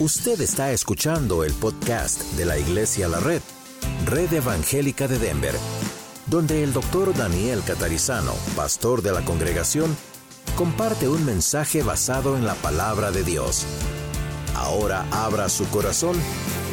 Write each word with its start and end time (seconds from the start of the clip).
Usted 0.00 0.40
está 0.40 0.72
escuchando 0.72 1.44
el 1.44 1.52
podcast 1.52 2.20
de 2.32 2.44
la 2.44 2.58
Iglesia 2.58 3.06
La 3.06 3.20
Red, 3.20 3.40
Red 4.06 4.32
Evangélica 4.32 5.06
de 5.06 5.20
Denver, 5.20 5.54
donde 6.26 6.64
el 6.64 6.72
doctor 6.72 7.16
Daniel 7.16 7.62
Catarizano, 7.64 8.32
pastor 8.56 9.02
de 9.02 9.12
la 9.12 9.24
congregación, 9.24 9.96
comparte 10.56 11.08
un 11.08 11.24
mensaje 11.24 11.84
basado 11.84 12.36
en 12.36 12.44
la 12.44 12.54
palabra 12.56 13.12
de 13.12 13.22
Dios. 13.22 13.66
Ahora 14.56 15.06
abra 15.12 15.48
su 15.48 15.64
corazón 15.68 16.16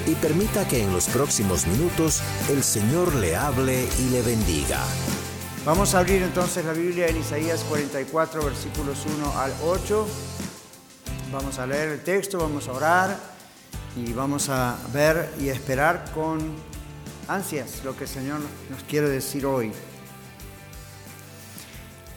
y 0.08 0.16
permita 0.16 0.68
que 0.68 0.82
en 0.82 0.92
los 0.92 1.06
próximos 1.06 1.68
minutos 1.68 2.24
el 2.50 2.64
Señor 2.64 3.14
le 3.14 3.36
hable 3.36 3.88
y 4.00 4.10
le 4.10 4.24
bendiga. 4.24 4.80
Vamos 5.64 5.94
a 5.94 6.00
abrir 6.00 6.24
entonces 6.24 6.66
la 6.66 6.74
Biblia 6.74 7.06
en 7.06 7.18
Isaías 7.18 7.64
44, 7.70 8.44
versículos 8.44 9.06
1 9.06 9.40
al 9.40 9.54
8. 9.64 10.08
Vamos 11.32 11.60
a 11.60 11.66
leer 11.66 11.88
el 11.88 12.02
texto, 12.02 12.40
vamos 12.40 12.68
a 12.68 12.74
orar 12.74 13.18
y 13.96 14.12
vamos 14.12 14.50
a 14.50 14.78
ver 14.94 15.30
y 15.40 15.48
esperar 15.48 16.12
con 16.14 16.40
ansias 17.26 17.86
lo 17.86 17.96
que 17.96 18.04
el 18.04 18.10
Señor 18.10 18.42
nos 18.70 18.84
quiere 18.84 19.08
decir 19.08 19.46
hoy. 19.46 19.72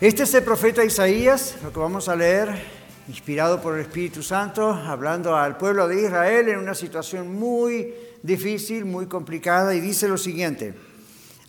Este 0.01 0.25
es 0.25 0.35
el 0.35 0.43
profeta 0.43 0.85
Isaías, 0.85 1.55
lo 1.63 1.73
que 1.73 1.79
vamos 1.79 2.09
a 2.09 2.17
leer, 2.17 2.61
inspirado 3.07 3.63
por 3.63 3.75
el 3.75 3.83
Espíritu 3.83 4.21
Santo, 4.21 4.69
hablando 4.73 5.37
al 5.37 5.59
pueblo 5.59 5.87
de 5.87 6.03
Israel 6.03 6.49
en 6.49 6.59
una 6.59 6.75
situación 6.75 7.33
muy 7.33 7.95
difícil, 8.21 8.85
muy 8.85 9.07
complicada, 9.07 9.77
y 9.77 9.81
dice 9.81 10.09
lo 10.09 10.19
siguiente, 10.19 10.75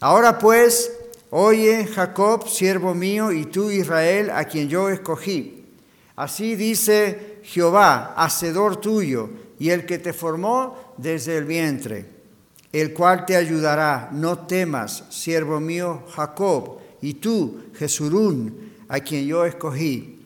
ahora 0.01 0.37
pues, 0.37 0.91
oye 1.31 1.87
Jacob, 1.87 2.47
siervo 2.47 2.93
mío, 2.93 3.31
y 3.31 3.45
tú 3.45 3.71
Israel, 3.71 4.29
a 4.29 4.45
quien 4.45 4.69
yo 4.69 4.87
escogí. 4.87 5.63
Así 6.15 6.55
dice 6.55 7.34
Jehová, 7.45 8.15
hacedor 8.17 8.77
tuyo, 8.77 9.29
y 9.59 9.69
el 9.69 9.85
que 9.85 9.99
te 9.99 10.13
formó 10.13 10.93
desde 10.97 11.37
el 11.37 11.45
vientre, 11.45 12.05
el 12.71 12.91
cual 12.91 13.25
te 13.25 13.35
ayudará. 13.35 14.09
No 14.11 14.39
temas, 14.39 15.03
siervo 15.09 15.59
mío 15.59 16.03
Jacob, 16.15 16.79
y 17.01 17.15
tú, 17.15 17.65
Jesurún, 17.75 18.73
a 18.89 18.99
quien 18.99 19.27
yo 19.27 19.45
escogí. 19.45 20.25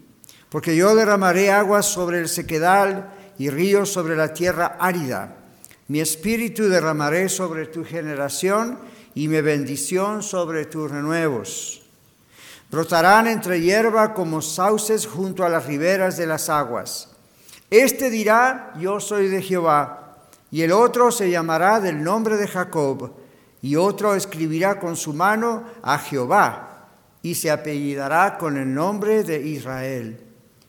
Porque 0.50 0.76
yo 0.76 0.96
derramaré 0.96 1.52
aguas 1.52 1.86
sobre 1.86 2.20
el 2.20 2.30
sequedal 2.30 3.14
y 3.38 3.50
ríos 3.50 3.92
sobre 3.92 4.16
la 4.16 4.34
tierra 4.34 4.78
árida. 4.80 5.36
Mi 5.90 6.00
espíritu 6.00 6.70
derramaré 6.70 7.28
sobre 7.28 7.66
tu 7.68 7.84
generación 7.84 8.80
y 9.14 9.28
mi 9.28 9.42
bendición 9.42 10.24
sobre 10.24 10.66
tus 10.66 10.90
renuevos. 10.90 11.82
Brotarán 12.72 13.28
entre 13.28 13.62
hierba 13.62 14.14
como 14.14 14.42
sauces 14.42 15.06
junto 15.06 15.44
a 15.44 15.50
las 15.50 15.66
riberas 15.66 16.18
de 16.18 16.28
las 16.28 16.50
aguas. 16.50 17.09
Este 17.70 18.10
dirá, 18.10 18.74
yo 18.80 19.00
soy 19.00 19.28
de 19.28 19.42
Jehová, 19.42 20.18
y 20.50 20.64
el 20.64 20.72
otro 20.72 21.12
se 21.12 21.30
llamará 21.30 21.80
del 21.80 22.04
nombre 22.04 22.38
de 22.38 22.48
Jacob, 22.48 23.12
y 23.62 23.76
otro 23.76 24.16
escribirá 24.16 24.80
con 24.80 24.96
su 24.96 25.14
mano 25.14 25.66
a 25.84 26.00
Jehová, 26.00 26.88
y 27.22 27.36
se 27.36 27.52
apellidará 27.52 28.38
con 28.38 28.58
el 28.58 28.74
nombre 28.74 29.24
de 29.24 29.40
Israel. 29.46 30.20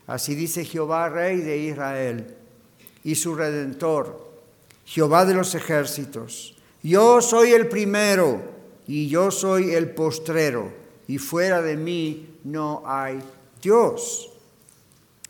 Así 0.06 0.34
dice 0.34 0.64
Jehová, 0.64 1.08
rey 1.08 1.38
de 1.38 1.56
Israel, 1.56 2.36
y 3.02 3.14
su 3.14 3.34
redentor, 3.34 4.28
Jehová 4.84 5.24
de 5.24 5.34
los 5.34 5.54
ejércitos. 5.54 6.56
Yo 6.82 7.22
soy 7.22 7.52
el 7.52 7.68
primero, 7.68 8.42
y 8.86 9.08
yo 9.08 9.30
soy 9.30 9.72
el 9.72 9.90
postrero, 9.90 10.70
y 11.06 11.16
fuera 11.16 11.62
de 11.62 11.76
mí 11.76 12.38
no 12.44 12.82
hay 12.84 13.20
Dios. 13.62 14.29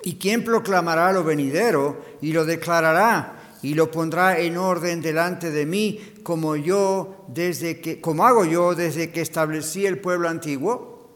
¿Y 0.02 0.14
quién 0.14 0.44
proclamará 0.44 1.12
lo 1.12 1.24
venidero 1.24 2.00
y 2.22 2.32
lo 2.32 2.44
declarará 2.44 3.58
y 3.62 3.74
lo 3.74 3.90
pondrá 3.90 4.38
en 4.38 4.56
orden 4.56 5.02
delante 5.02 5.50
de 5.50 5.66
mí 5.66 6.00
como 6.22 6.56
yo 6.56 7.26
desde 7.28 7.80
que 7.80 8.00
como 8.00 8.26
hago 8.26 8.44
yo 8.46 8.74
desde 8.74 9.10
que 9.10 9.20
establecí 9.20 9.84
el 9.84 9.98
pueblo 9.98 10.28
antiguo? 10.28 11.10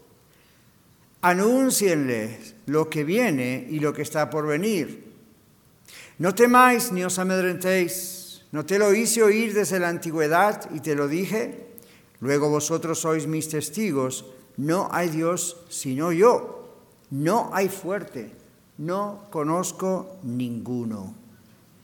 Anúncienle 1.23 2.39
lo 2.67 2.91
que 2.91 3.05
viene 3.05 3.67
y 3.71 3.79
lo 3.79 3.95
que 3.95 4.03
está 4.03 4.29
por 4.29 4.47
venir. 4.47 5.15
No 6.19 6.35
temáis 6.35 6.93
ni 6.93 7.03
os 7.03 7.19
amedrentéis. 7.19 8.43
No 8.53 8.67
te 8.67 8.79
lo 8.79 8.93
hice 8.95 9.23
oír 9.23 9.55
desde 9.55 9.81
la 9.81 9.89
antigüedad 9.89 10.69
y 10.75 10.81
te 10.81 10.95
lo 10.95 11.09
dije. 11.09 11.69
Luego 12.21 12.51
vosotros 12.51 13.01
sois 13.01 13.27
mis 13.27 13.49
testigos. 13.49 14.27
No 14.59 14.89
hay 14.93 15.09
Dios 15.09 15.65
sino 15.71 16.13
yo. 16.13 16.77
No 17.11 17.51
hay 17.55 17.71
fuerte 17.71 18.44
no 18.79 19.27
conozco 19.31 20.19
ninguno. 20.23 21.15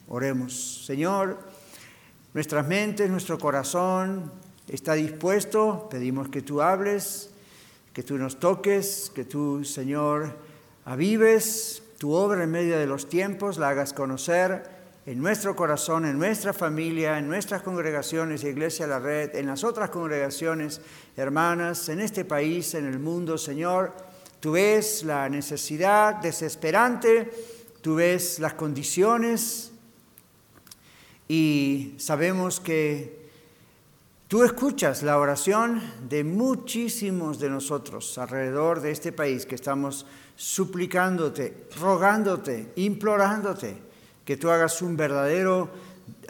Oremos, 0.08 0.84
Señor, 0.86 1.38
nuestras 2.34 2.66
mentes, 2.66 3.10
nuestro 3.10 3.38
corazón 3.38 4.30
está 4.68 4.94
dispuesto, 4.94 5.88
pedimos 5.90 6.28
que 6.28 6.42
tú 6.42 6.62
hables, 6.62 7.30
que 7.92 8.02
tú 8.02 8.18
nos 8.18 8.40
toques, 8.40 9.10
que 9.14 9.24
tú, 9.24 9.64
Señor, 9.64 10.36
avives. 10.84 11.82
Tu 11.98 12.12
obra 12.12 12.44
en 12.44 12.50
medio 12.50 12.78
de 12.78 12.86
los 12.86 13.10
tiempos, 13.10 13.58
la 13.58 13.68
hagas 13.68 13.92
conocer 13.92 14.64
en 15.04 15.20
nuestro 15.20 15.54
corazón, 15.54 16.06
en 16.06 16.18
nuestra 16.18 16.54
familia, 16.54 17.18
en 17.18 17.28
nuestras 17.28 17.62
congregaciones, 17.62 18.42
Iglesia 18.42 18.86
La 18.86 18.98
Red, 18.98 19.36
en 19.36 19.46
las 19.46 19.64
otras 19.64 19.90
congregaciones 19.90 20.80
hermanas, 21.16 21.90
en 21.90 22.00
este 22.00 22.24
país, 22.24 22.74
en 22.74 22.86
el 22.86 22.98
mundo, 22.98 23.36
Señor 23.36 24.09
Tú 24.40 24.52
ves 24.52 25.02
la 25.04 25.28
necesidad 25.28 26.14
desesperante, 26.16 27.30
tú 27.82 27.96
ves 27.96 28.38
las 28.38 28.54
condiciones 28.54 29.70
y 31.28 31.94
sabemos 31.98 32.58
que 32.58 33.28
tú 34.28 34.42
escuchas 34.42 35.02
la 35.02 35.18
oración 35.18 35.82
de 36.08 36.24
muchísimos 36.24 37.38
de 37.38 37.50
nosotros 37.50 38.16
alrededor 38.16 38.80
de 38.80 38.92
este 38.92 39.12
país 39.12 39.44
que 39.44 39.56
estamos 39.56 40.06
suplicándote, 40.36 41.66
rogándote, 41.78 42.72
implorándote 42.76 43.76
que 44.24 44.38
tú 44.38 44.48
hagas 44.48 44.80
un 44.80 44.96
verdadero 44.96 45.68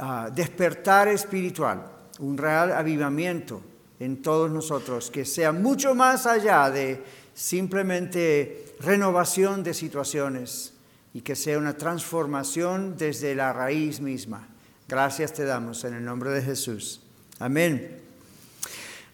ah, 0.00 0.30
despertar 0.34 1.06
espiritual, 1.06 1.86
un 2.18 2.36
real 2.36 2.72
avivamiento 2.72 3.62
en 4.00 4.20
todos 4.20 4.50
nosotros, 4.50 5.10
que 5.10 5.24
sea 5.24 5.52
mucho 5.52 5.94
más 5.94 6.26
allá 6.26 6.70
de 6.70 7.19
simplemente 7.34 8.74
renovación 8.80 9.62
de 9.62 9.74
situaciones 9.74 10.74
y 11.12 11.22
que 11.22 11.36
sea 11.36 11.58
una 11.58 11.76
transformación 11.76 12.96
desde 12.96 13.34
la 13.34 13.52
raíz 13.52 14.00
misma. 14.00 14.48
Gracias 14.88 15.32
te 15.32 15.44
damos 15.44 15.84
en 15.84 15.94
el 15.94 16.04
nombre 16.04 16.30
de 16.30 16.42
Jesús. 16.42 17.00
Amén. 17.38 18.00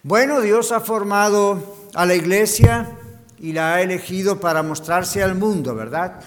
Bueno, 0.03 0.41
Dios 0.41 0.71
ha 0.71 0.79
formado 0.79 1.87
a 1.93 2.05
la 2.05 2.15
iglesia 2.15 2.91
y 3.39 3.53
la 3.53 3.75
ha 3.75 3.81
elegido 3.81 4.39
para 4.39 4.63
mostrarse 4.63 5.23
al 5.23 5.35
mundo, 5.35 5.75
¿verdad? 5.75 6.21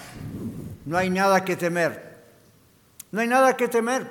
No 0.85 0.97
hay 0.97 1.09
nada 1.09 1.43
que 1.43 1.55
temer. 1.55 2.11
No 3.11 3.21
hay 3.21 3.27
nada 3.27 3.57
que 3.57 3.67
temer. 3.67 4.07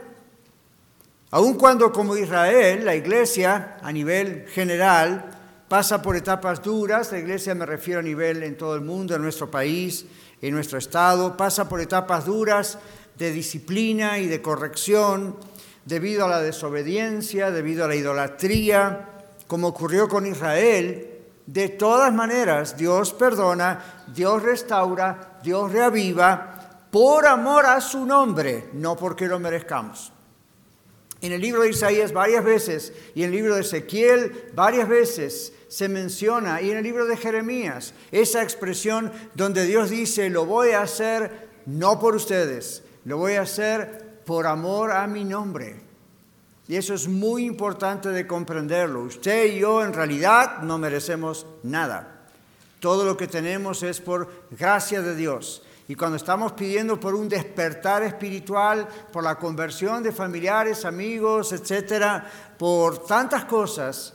Aun 1.31 1.55
cuando 1.55 1.93
como 1.93 2.17
Israel, 2.17 2.85
la 2.85 2.95
iglesia 2.95 3.79
a 3.83 3.93
nivel 3.93 4.47
general 4.49 5.40
pasa 5.71 6.03
por 6.03 6.17
etapas 6.17 6.61
duras, 6.65 7.13
la 7.13 7.21
iglesia 7.21 7.55
me 7.55 7.65
refiero 7.65 8.01
a 8.01 8.03
nivel 8.03 8.43
en 8.43 8.57
todo 8.57 8.75
el 8.75 8.81
mundo, 8.81 9.15
en 9.15 9.23
nuestro 9.23 9.49
país, 9.49 10.05
en 10.43 10.53
nuestro 10.53 10.79
estado, 10.79 11.37
pasa 11.37 11.69
por 11.69 11.81
etapas 11.81 12.25
duras 12.25 12.77
de 13.17 13.31
disciplina 13.31 14.19
y 14.19 14.27
de 14.27 14.43
corrección 14.43 15.37
debido 15.85 16.25
a 16.25 16.29
la 16.29 16.41
desobediencia, 16.41 17.53
debido 17.53 17.85
a 17.85 17.89
la 17.89 17.95
idolatría, 17.95 19.11
como 19.47 19.69
ocurrió 19.69 20.09
con 20.09 20.27
Israel. 20.27 21.07
De 21.47 21.69
todas 21.69 22.13
maneras, 22.13 22.77
Dios 22.77 23.13
perdona, 23.13 24.05
Dios 24.13 24.43
restaura, 24.43 25.39
Dios 25.41 25.71
reaviva 25.71 26.81
por 26.91 27.29
amor 27.29 27.67
a 27.67 27.81
su 27.81 28.05
nombre, 28.05 28.71
no 28.73 28.97
porque 28.97 29.29
lo 29.29 29.39
merezcamos. 29.39 30.13
En 31.23 31.33
el 31.33 31.41
libro 31.41 31.63
de 31.63 31.71
Isaías 31.71 32.13
varias 32.13 32.45
veces 32.45 32.93
y 33.15 33.23
en 33.23 33.31
el 33.31 33.37
libro 33.37 33.55
de 33.55 33.61
Ezequiel 33.61 34.51
varias 34.55 34.89
veces 34.89 35.53
se 35.69 35.89
menciona, 35.89 36.61
y 36.61 36.71
en 36.71 36.79
el 36.79 36.83
libro 36.83 37.07
de 37.07 37.17
Jeremías, 37.17 37.95
esa 38.11 38.43
expresión 38.43 39.13
donde 39.35 39.67
Dios 39.67 39.91
dice, 39.91 40.29
lo 40.29 40.45
voy 40.45 40.71
a 40.71 40.83
hacer 40.83 41.49
no 41.67 42.01
por 42.01 42.17
ustedes, 42.17 42.83
lo 43.05 43.19
voy 43.19 43.35
a 43.35 43.43
hacer 43.43 44.21
por 44.25 44.47
amor 44.47 44.91
a 44.91 45.07
mi 45.07 45.25
nombre. 45.25 45.81
Y 46.67 46.77
eso 46.77 46.95
es 46.95 47.07
muy 47.09 47.45
importante 47.45 48.09
de 48.11 48.27
comprenderlo. 48.27 49.03
Usted 49.03 49.53
y 49.53 49.59
yo 49.61 49.85
en 49.85 49.93
realidad 49.93 50.63
no 50.63 50.79
merecemos 50.79 51.47
nada. 51.63 52.27
Todo 52.81 53.05
lo 53.05 53.17
que 53.17 53.27
tenemos 53.27 53.83
es 53.83 54.01
por 54.01 54.31
gracia 54.51 55.03
de 55.03 55.15
Dios. 55.15 55.63
Y 55.91 55.97
cuando 55.97 56.19
estamos 56.19 56.53
pidiendo 56.53 57.01
por 57.01 57.17
un 57.17 57.29
despertar 57.29 58.05
espiritual, 58.05 58.87
por 59.13 59.25
la 59.25 59.35
conversión 59.35 60.05
de 60.05 60.13
familiares, 60.13 60.85
amigos, 60.85 61.53
etcétera, 61.53 62.31
por 62.57 63.05
tantas 63.05 63.45
cosas, 63.47 64.15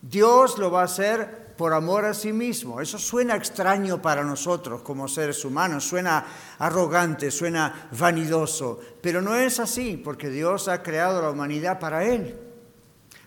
Dios 0.00 0.56
lo 0.56 0.70
va 0.70 0.80
a 0.80 0.84
hacer 0.84 1.54
por 1.58 1.74
amor 1.74 2.06
a 2.06 2.14
sí 2.14 2.32
mismo. 2.32 2.80
Eso 2.80 2.96
suena 2.96 3.36
extraño 3.36 4.00
para 4.00 4.24
nosotros 4.24 4.80
como 4.80 5.06
seres 5.06 5.44
humanos, 5.44 5.84
suena 5.84 6.24
arrogante, 6.58 7.30
suena 7.30 7.90
vanidoso, 7.90 8.80
pero 9.02 9.20
no 9.20 9.36
es 9.36 9.60
así, 9.60 9.98
porque 10.02 10.30
Dios 10.30 10.66
ha 10.68 10.82
creado 10.82 11.20
la 11.20 11.28
humanidad 11.28 11.78
para 11.78 12.06
Él. 12.06 12.49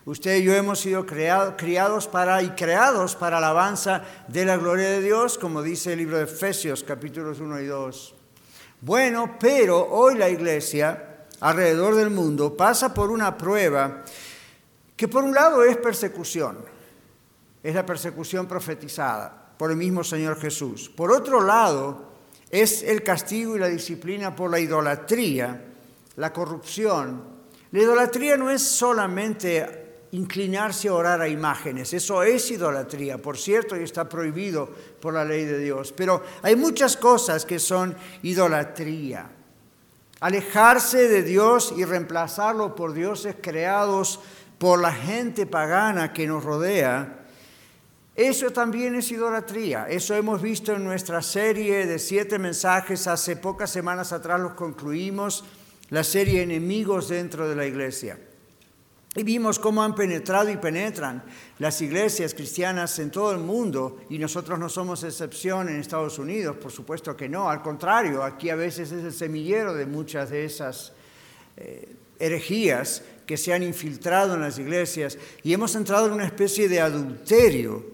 Usted 0.06 0.36
y 0.36 0.42
yo 0.42 0.54
hemos 0.54 0.80
sido 0.80 1.06
criados 1.06 2.08
para 2.08 2.42
y 2.42 2.50
creados 2.50 3.16
para 3.16 3.38
alabanza 3.38 4.02
de 4.28 4.44
la 4.44 4.58
gloria 4.58 4.90
de 4.90 5.00
Dios, 5.00 5.38
como 5.38 5.62
dice 5.62 5.94
el 5.94 6.00
libro 6.00 6.18
de 6.18 6.24
Efesios 6.24 6.84
capítulos 6.84 7.40
1 7.40 7.60
y 7.60 7.66
2. 7.66 8.14
Bueno, 8.82 9.36
pero 9.40 9.88
hoy 9.90 10.16
la 10.16 10.28
iglesia 10.28 11.24
alrededor 11.40 11.94
del 11.94 12.10
mundo 12.10 12.54
pasa 12.54 12.92
por 12.92 13.10
una 13.10 13.38
prueba 13.38 14.02
que 14.94 15.08
por 15.08 15.24
un 15.24 15.32
lado 15.32 15.64
es 15.64 15.78
persecución, 15.78 16.58
es 17.62 17.74
la 17.74 17.86
persecución 17.86 18.46
profetizada 18.46 19.54
por 19.56 19.70
el 19.70 19.78
mismo 19.78 20.04
Señor 20.04 20.38
Jesús. 20.38 20.90
Por 20.90 21.12
otro 21.12 21.40
lado, 21.40 22.12
es 22.50 22.82
el 22.82 23.02
castigo 23.02 23.56
y 23.56 23.58
la 23.58 23.68
disciplina 23.68 24.36
por 24.36 24.50
la 24.50 24.60
idolatría, 24.60 25.64
la 26.16 26.30
corrupción. 26.30 27.22
La 27.72 27.78
idolatría 27.78 28.36
no 28.36 28.50
es 28.50 28.60
solamente 28.62 29.83
inclinarse 30.14 30.88
a 30.88 30.94
orar 30.94 31.20
a 31.20 31.28
imágenes. 31.28 31.92
Eso 31.92 32.22
es 32.22 32.48
idolatría, 32.50 33.18
por 33.18 33.36
cierto, 33.36 33.76
y 33.76 33.82
está 33.82 34.08
prohibido 34.08 34.70
por 35.00 35.12
la 35.12 35.24
ley 35.24 35.44
de 35.44 35.58
Dios. 35.58 35.92
Pero 35.92 36.22
hay 36.42 36.54
muchas 36.54 36.96
cosas 36.96 37.44
que 37.44 37.58
son 37.58 37.96
idolatría. 38.22 39.28
Alejarse 40.20 41.08
de 41.08 41.24
Dios 41.24 41.74
y 41.76 41.84
reemplazarlo 41.84 42.76
por 42.76 42.94
dioses 42.94 43.34
creados 43.40 44.20
por 44.56 44.80
la 44.80 44.92
gente 44.92 45.46
pagana 45.46 46.12
que 46.12 46.28
nos 46.28 46.44
rodea, 46.44 47.24
eso 48.14 48.52
también 48.52 48.94
es 48.94 49.10
idolatría. 49.10 49.88
Eso 49.88 50.14
hemos 50.14 50.40
visto 50.40 50.72
en 50.72 50.84
nuestra 50.84 51.20
serie 51.22 51.86
de 51.86 51.98
siete 51.98 52.38
mensajes. 52.38 53.08
Hace 53.08 53.34
pocas 53.34 53.70
semanas 53.70 54.12
atrás 54.12 54.38
los 54.38 54.54
concluimos, 54.54 55.44
la 55.90 56.04
serie 56.04 56.44
Enemigos 56.44 57.08
dentro 57.08 57.48
de 57.48 57.56
la 57.56 57.66
iglesia. 57.66 58.16
Y 59.16 59.22
vimos 59.22 59.60
cómo 59.60 59.82
han 59.82 59.94
penetrado 59.94 60.50
y 60.50 60.56
penetran 60.56 61.22
las 61.60 61.80
iglesias 61.80 62.34
cristianas 62.34 62.98
en 62.98 63.12
todo 63.12 63.30
el 63.30 63.38
mundo 63.38 64.00
y 64.10 64.18
nosotros 64.18 64.58
no 64.58 64.68
somos 64.68 65.04
excepción 65.04 65.68
en 65.68 65.76
Estados 65.76 66.18
Unidos, 66.18 66.56
por 66.56 66.72
supuesto 66.72 67.16
que 67.16 67.28
no, 67.28 67.48
al 67.48 67.62
contrario, 67.62 68.24
aquí 68.24 68.50
a 68.50 68.56
veces 68.56 68.90
es 68.90 69.04
el 69.04 69.12
semillero 69.12 69.72
de 69.72 69.86
muchas 69.86 70.30
de 70.30 70.44
esas 70.44 70.92
eh, 71.56 71.94
herejías 72.18 73.02
que 73.24 73.36
se 73.36 73.52
han 73.52 73.62
infiltrado 73.62 74.34
en 74.34 74.40
las 74.40 74.58
iglesias 74.58 75.16
y 75.44 75.52
hemos 75.52 75.76
entrado 75.76 76.08
en 76.08 76.14
una 76.14 76.26
especie 76.26 76.68
de 76.68 76.80
adulterio 76.80 77.84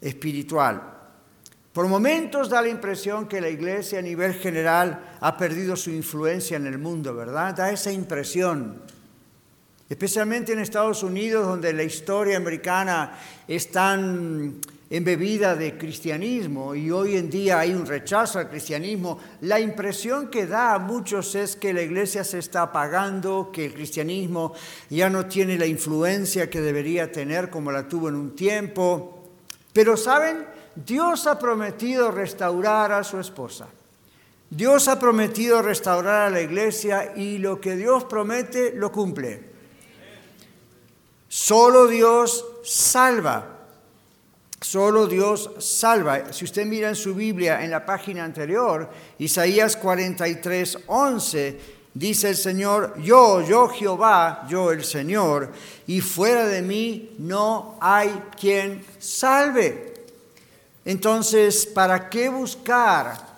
espiritual. 0.00 0.94
Por 1.72 1.86
momentos 1.88 2.48
da 2.48 2.62
la 2.62 2.68
impresión 2.68 3.26
que 3.26 3.40
la 3.40 3.48
iglesia 3.48 3.98
a 3.98 4.02
nivel 4.02 4.34
general 4.34 5.16
ha 5.20 5.36
perdido 5.36 5.76
su 5.76 5.90
influencia 5.90 6.56
en 6.56 6.66
el 6.66 6.78
mundo, 6.78 7.14
¿verdad? 7.14 7.54
Da 7.54 7.70
esa 7.70 7.92
impresión 7.92 8.80
especialmente 9.88 10.52
en 10.52 10.58
Estados 10.58 11.02
Unidos, 11.02 11.46
donde 11.46 11.72
la 11.72 11.82
historia 11.82 12.36
americana 12.36 13.18
es 13.46 13.70
tan 13.70 14.60
embebida 14.90 15.54
de 15.54 15.76
cristianismo 15.76 16.74
y 16.74 16.90
hoy 16.90 17.16
en 17.16 17.28
día 17.28 17.60
hay 17.60 17.74
un 17.74 17.84
rechazo 17.84 18.38
al 18.38 18.48
cristianismo, 18.48 19.18
la 19.42 19.60
impresión 19.60 20.28
que 20.28 20.46
da 20.46 20.74
a 20.74 20.78
muchos 20.78 21.34
es 21.34 21.56
que 21.56 21.74
la 21.74 21.82
iglesia 21.82 22.24
se 22.24 22.38
está 22.38 22.62
apagando, 22.62 23.50
que 23.52 23.66
el 23.66 23.74
cristianismo 23.74 24.54
ya 24.88 25.10
no 25.10 25.26
tiene 25.26 25.58
la 25.58 25.66
influencia 25.66 26.48
que 26.48 26.60
debería 26.60 27.12
tener 27.12 27.50
como 27.50 27.70
la 27.70 27.86
tuvo 27.86 28.08
en 28.08 28.14
un 28.14 28.34
tiempo. 28.34 29.24
Pero 29.72 29.96
saben, 29.96 30.46
Dios 30.74 31.26
ha 31.26 31.38
prometido 31.38 32.10
restaurar 32.10 32.92
a 32.92 33.04
su 33.04 33.20
esposa. 33.20 33.68
Dios 34.50 34.88
ha 34.88 34.98
prometido 34.98 35.60
restaurar 35.60 36.28
a 36.28 36.30
la 36.30 36.40
iglesia 36.40 37.12
y 37.14 37.36
lo 37.36 37.60
que 37.60 37.76
Dios 37.76 38.04
promete 38.04 38.72
lo 38.74 38.90
cumple. 38.90 39.57
Solo 41.28 41.86
Dios 41.86 42.44
salva. 42.64 43.58
Solo 44.60 45.06
Dios 45.06 45.50
salva. 45.58 46.32
Si 46.32 46.44
usted 46.44 46.66
mira 46.66 46.88
en 46.88 46.96
su 46.96 47.14
Biblia, 47.14 47.62
en 47.62 47.70
la 47.70 47.84
página 47.84 48.24
anterior, 48.24 48.88
Isaías 49.18 49.76
43, 49.76 50.78
11, 50.86 51.60
dice 51.94 52.30
el 52.30 52.36
Señor, 52.36 53.00
yo, 53.00 53.42
yo 53.42 53.68
Jehová, 53.68 54.46
yo 54.48 54.72
el 54.72 54.84
Señor, 54.84 55.52
y 55.86 56.00
fuera 56.00 56.46
de 56.46 56.62
mí 56.62 57.14
no 57.18 57.76
hay 57.80 58.22
quien 58.38 58.84
salve. 58.98 59.94
Entonces, 60.84 61.66
¿para 61.66 62.08
qué 62.08 62.28
buscar 62.28 63.28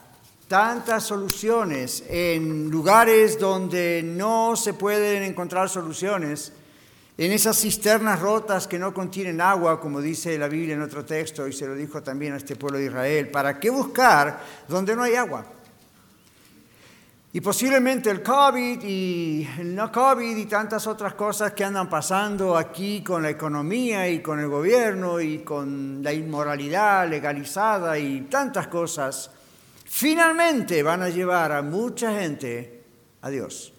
tantas 0.49 1.05
soluciones 1.05 2.05
en 2.09 2.71
lugares 2.71 3.39
donde 3.39 4.03
no 4.05 4.57
se 4.57 4.73
pueden 4.75 5.25
encontrar 5.25 5.69
soluciones? 5.69 6.53
En 7.21 7.33
esas 7.33 7.61
cisternas 7.61 8.19
rotas 8.19 8.67
que 8.67 8.79
no 8.79 8.95
contienen 8.95 9.43
agua, 9.43 9.79
como 9.79 10.01
dice 10.01 10.39
la 10.39 10.49
Biblia 10.49 10.75
en 10.75 10.81
otro 10.81 11.05
texto, 11.05 11.47
y 11.47 11.53
se 11.53 11.67
lo 11.67 11.75
dijo 11.75 12.03
también 12.03 12.33
a 12.33 12.39
este 12.39 12.57
pueblo 12.57 12.79
de 12.79 12.87
Israel, 12.87 13.29
¿para 13.29 13.61
qué 13.61 13.69
buscar 13.69 14.41
donde 14.67 14.97
no 14.97 15.03
hay 15.03 15.17
agua? 15.17 15.45
Y 17.35 17.43
posiblemente 17.43 18.09
el 18.09 18.23
COVID 18.23 18.83
y 18.83 19.47
el 19.59 19.75
no 19.75 19.93
COVID 19.93 20.35
y 20.35 20.47
tantas 20.47 20.87
otras 20.87 21.13
cosas 21.13 21.53
que 21.53 21.63
andan 21.63 21.91
pasando 21.91 22.57
aquí 22.57 23.05
con 23.05 23.23
la 23.23 23.29
economía 23.29 24.09
y 24.09 24.23
con 24.23 24.41
el 24.41 24.49
gobierno 24.49 25.21
y 25.21 25.41
con 25.41 26.03
la 26.03 26.15
inmoralidad 26.15 27.07
legalizada 27.07 27.99
y 27.99 28.23
tantas 28.23 28.69
cosas, 28.69 29.31
finalmente 29.85 30.83
van 30.83 31.03
a 31.03 31.11
llevar 31.11 31.53
a 31.53 31.61
mucha 31.61 32.19
gente 32.19 32.83
a 33.21 33.29
Dios. 33.29 33.75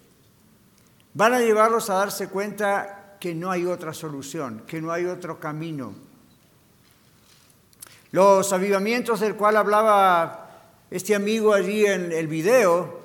Van 1.12 1.34
a 1.34 1.40
llevarlos 1.40 1.90
a 1.90 1.94
darse 1.94 2.28
cuenta 2.28 3.00
que 3.22 3.36
no 3.36 3.52
hay 3.52 3.66
otra 3.66 3.94
solución, 3.94 4.64
que 4.66 4.82
no 4.82 4.90
hay 4.90 5.04
otro 5.04 5.38
camino. 5.38 5.94
Los 8.10 8.52
avivamientos 8.52 9.20
del 9.20 9.36
cual 9.36 9.56
hablaba 9.58 10.50
este 10.90 11.14
amigo 11.14 11.54
allí 11.54 11.86
en 11.86 12.10
el 12.10 12.26
video, 12.26 13.00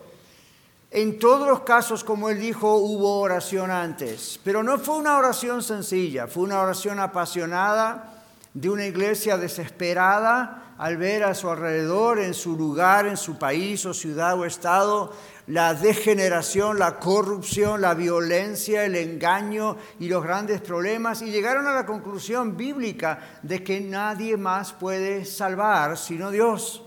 en 0.90 1.20
todos 1.20 1.48
los 1.48 1.60
casos, 1.60 2.04
como 2.04 2.30
él 2.30 2.40
dijo, 2.40 2.78
hubo 2.78 3.20
oración 3.20 3.70
antes, 3.70 4.40
pero 4.44 4.64
no 4.64 4.80
fue 4.80 4.98
una 4.98 5.20
oración 5.20 5.62
sencilla, 5.62 6.26
fue 6.26 6.46
una 6.46 6.62
oración 6.62 7.00
apasionada 7.00 8.17
de 8.58 8.72
una 8.72 8.88
iglesia 8.88 9.38
desesperada 9.38 10.74
al 10.80 10.98
ver 10.98 11.24
a 11.24 11.36
su 11.36 11.48
alrededor, 11.48 12.18
en 12.18 12.34
su 12.34 12.58
lugar, 12.58 13.06
en 13.06 13.16
su 13.16 13.38
país 13.38 13.86
o 13.86 13.94
ciudad 13.94 14.34
o 14.34 14.46
estado, 14.46 15.14
la 15.46 15.76
degeneración, 15.76 16.80
la 16.80 16.98
corrupción, 16.98 17.82
la 17.82 17.94
violencia, 17.94 18.84
el 18.84 18.96
engaño 18.96 19.78
y 20.00 20.10
los 20.10 20.24
grandes 20.24 20.60
problemas 20.62 21.22
y 21.22 21.30
llegaron 21.30 21.68
a 21.68 21.74
la 21.74 21.86
conclusión 21.86 22.58
bíblica 22.58 23.40
de 23.44 23.64
que 23.64 23.80
nadie 23.80 24.38
más 24.38 24.74
puede 24.74 25.24
salvar 25.26 25.96
sino 25.96 26.32
Dios. 26.32 26.84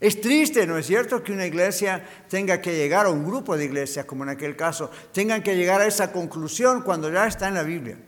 Es 0.00 0.18
triste, 0.22 0.66
¿no 0.66 0.78
es 0.78 0.86
cierto?, 0.86 1.22
que 1.22 1.32
una 1.32 1.44
iglesia 1.44 2.02
tenga 2.28 2.62
que 2.62 2.74
llegar, 2.74 3.06
o 3.06 3.12
un 3.12 3.24
grupo 3.24 3.56
de 3.56 3.66
iglesias, 3.66 4.06
como 4.06 4.24
en 4.24 4.30
aquel 4.30 4.56
caso, 4.56 4.90
tengan 5.12 5.42
que 5.42 5.56
llegar 5.56 5.82
a 5.82 5.86
esa 5.86 6.10
conclusión 6.10 6.82
cuando 6.82 7.10
ya 7.10 7.26
está 7.26 7.48
en 7.48 7.54
la 7.54 7.62
Biblia. 7.62 7.98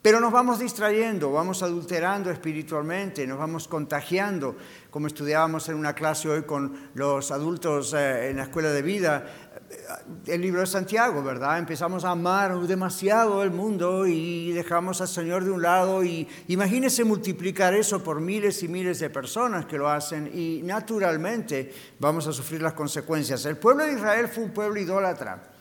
Pero 0.00 0.20
nos 0.20 0.32
vamos 0.32 0.60
distrayendo, 0.60 1.32
vamos 1.32 1.60
adulterando 1.64 2.30
espiritualmente, 2.30 3.26
nos 3.26 3.36
vamos 3.36 3.66
contagiando, 3.66 4.56
como 4.90 5.08
estudiábamos 5.08 5.68
en 5.68 5.74
una 5.74 5.92
clase 5.92 6.28
hoy 6.28 6.42
con 6.42 6.90
los 6.94 7.32
adultos 7.32 7.94
eh, 7.94 8.30
en 8.30 8.36
la 8.36 8.44
escuela 8.44 8.70
de 8.70 8.82
vida, 8.82 9.26
eh, 9.68 10.32
el 10.34 10.40
libro 10.40 10.60
de 10.60 10.68
Santiago, 10.68 11.20
¿verdad? 11.24 11.58
Empezamos 11.58 12.04
a 12.04 12.10
amar 12.10 12.56
demasiado 12.60 13.42
el 13.42 13.50
mundo 13.50 14.06
y 14.06 14.52
dejamos 14.52 15.00
al 15.00 15.08
Señor 15.08 15.42
de 15.42 15.50
un 15.50 15.62
lado 15.62 16.04
y 16.04 16.28
imagínese 16.46 17.02
multiplicar 17.02 17.74
eso 17.74 18.00
por 18.00 18.20
miles 18.20 18.62
y 18.62 18.68
miles 18.68 19.00
de 19.00 19.10
personas 19.10 19.66
que 19.66 19.78
lo 19.78 19.88
hacen 19.88 20.30
y 20.32 20.62
naturalmente 20.62 21.74
vamos 21.98 22.24
a 22.28 22.32
sufrir 22.32 22.62
las 22.62 22.74
consecuencias. 22.74 23.44
El 23.46 23.56
pueblo 23.56 23.84
de 23.84 23.94
Israel 23.94 24.28
fue 24.28 24.44
un 24.44 24.50
pueblo 24.50 24.78
idólatra. 24.78 25.57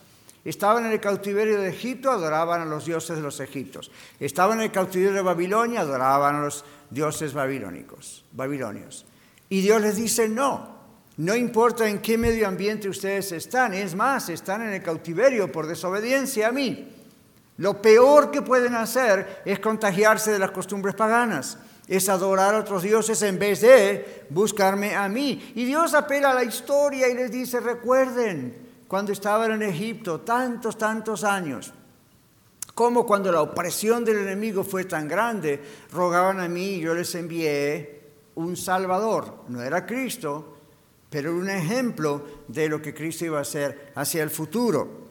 Estaban 0.48 0.86
en 0.86 0.94
el 0.94 1.02
cautiverio 1.02 1.60
de 1.60 1.68
Egipto, 1.68 2.10
adoraban 2.10 2.62
a 2.62 2.66
los 2.66 2.86
dioses 2.86 3.18
de 3.18 3.22
los 3.22 3.42
egipcios. 3.42 3.92
Estaban 4.18 4.60
en 4.60 4.64
el 4.64 4.72
cautiverio 4.72 5.12
de 5.12 5.22
Babilonia, 5.22 5.82
adoraban 5.82 6.38
a 6.38 6.40
los 6.40 6.64
dioses 6.90 7.34
babilónicos, 7.34 8.24
babilonios. 8.32 9.06
Y 9.50 9.60
Dios 9.60 9.82
les 9.82 9.98
dice, 9.98 10.30
no, 10.30 10.78
no 11.18 11.36
importa 11.36 11.90
en 11.90 12.00
qué 12.00 12.18
medio 12.18 12.48
ambiente 12.48 12.88
ustedes 12.88 13.34
están, 13.34 13.74
es 13.74 13.94
más, 13.94 14.30
están 14.30 14.62
en 14.62 14.70
el 14.70 14.82
cautiverio 14.82 15.52
por 15.52 15.68
desobediencia 15.68 16.48
a 16.48 16.54
mí. 16.54 16.94
Lo 17.58 17.82
peor 17.82 18.32
que 18.32 18.42
pueden 18.42 18.74
hacer 18.76 19.42
es 19.44 19.60
contagiarse 19.60 20.32
de 20.32 20.40
las 20.40 20.52
costumbres 20.52 20.96
paganas, 20.96 21.58
es 21.90 22.08
adorar 22.08 22.56
a 22.56 22.60
otros 22.60 22.84
dioses 22.84 23.22
en 23.22 23.38
vez 23.38 23.60
de 23.60 24.26
buscarme 24.30 24.96
a 24.96 25.10
mí. 25.10 25.52
Y 25.56 25.66
Dios 25.66 25.94
apela 25.94 26.32
a 26.32 26.36
la 26.36 26.46
historia 26.46 27.10
y 27.10 27.16
les 27.16 27.32
dice, 27.32 27.60
recuerden, 27.60 28.67
cuando 28.88 29.12
estaban 29.12 29.52
en 29.52 29.64
Egipto, 29.64 30.22
tantos, 30.22 30.78
tantos 30.78 31.24
años, 31.24 31.74
como 32.74 33.06
cuando 33.06 33.32
la 33.32 33.42
opresión 33.42 34.06
del 34.06 34.18
enemigo 34.18 34.64
fue 34.64 34.86
tan 34.86 35.08
grande, 35.08 35.62
rogaban 35.92 36.40
a 36.40 36.48
mí 36.48 36.76
y 36.76 36.82
yo 36.82 36.94
les 36.94 37.14
envié 37.16 38.02
un 38.36 38.56
Salvador. 38.56 39.46
No 39.48 39.62
era 39.62 39.86
Cristo, 39.86 40.58
pero 41.10 41.36
un 41.36 41.50
ejemplo 41.50 42.24
de 42.48 42.70
lo 42.70 42.82
que 42.82 42.94
Cristo 42.94 43.26
iba 43.26 43.40
a 43.40 43.42
hacer 43.42 43.92
hacia 43.96 44.24
el 44.24 44.30
futuro. 44.30 45.08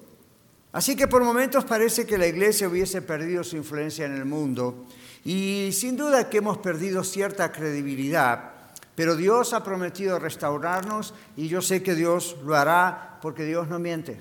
Así 0.72 0.94
que 0.94 1.08
por 1.08 1.24
momentos 1.24 1.64
parece 1.64 2.06
que 2.06 2.18
la 2.18 2.26
iglesia 2.26 2.68
hubiese 2.68 3.02
perdido 3.02 3.42
su 3.42 3.56
influencia 3.56 4.06
en 4.06 4.14
el 4.14 4.26
mundo 4.26 4.86
y 5.24 5.70
sin 5.72 5.96
duda 5.96 6.28
que 6.28 6.38
hemos 6.38 6.58
perdido 6.58 7.02
cierta 7.02 7.50
credibilidad, 7.50 8.55
pero 8.96 9.14
Dios 9.14 9.52
ha 9.52 9.62
prometido 9.62 10.18
restaurarnos 10.18 11.14
y 11.36 11.48
yo 11.48 11.60
sé 11.60 11.82
que 11.82 11.94
Dios 11.94 12.36
lo 12.44 12.56
hará 12.56 13.18
porque 13.20 13.44
Dios 13.44 13.68
no 13.68 13.78
miente. 13.78 14.18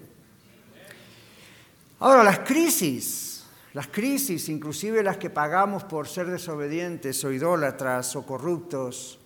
Ahora, 2.00 2.26
las 2.26 2.40
crisis, 2.40 3.46
las 3.74 3.88
crisis, 3.88 4.50
inclusive 4.50 5.02
las 5.02 5.18
que 5.18 5.30
pagamos 5.30 5.86
por 5.86 6.10
ser 6.10 6.28
desobedientes 6.28 7.24
o 7.24 7.32
idólatras 7.32 8.18
o 8.18 8.26
corruptos, 8.26 9.18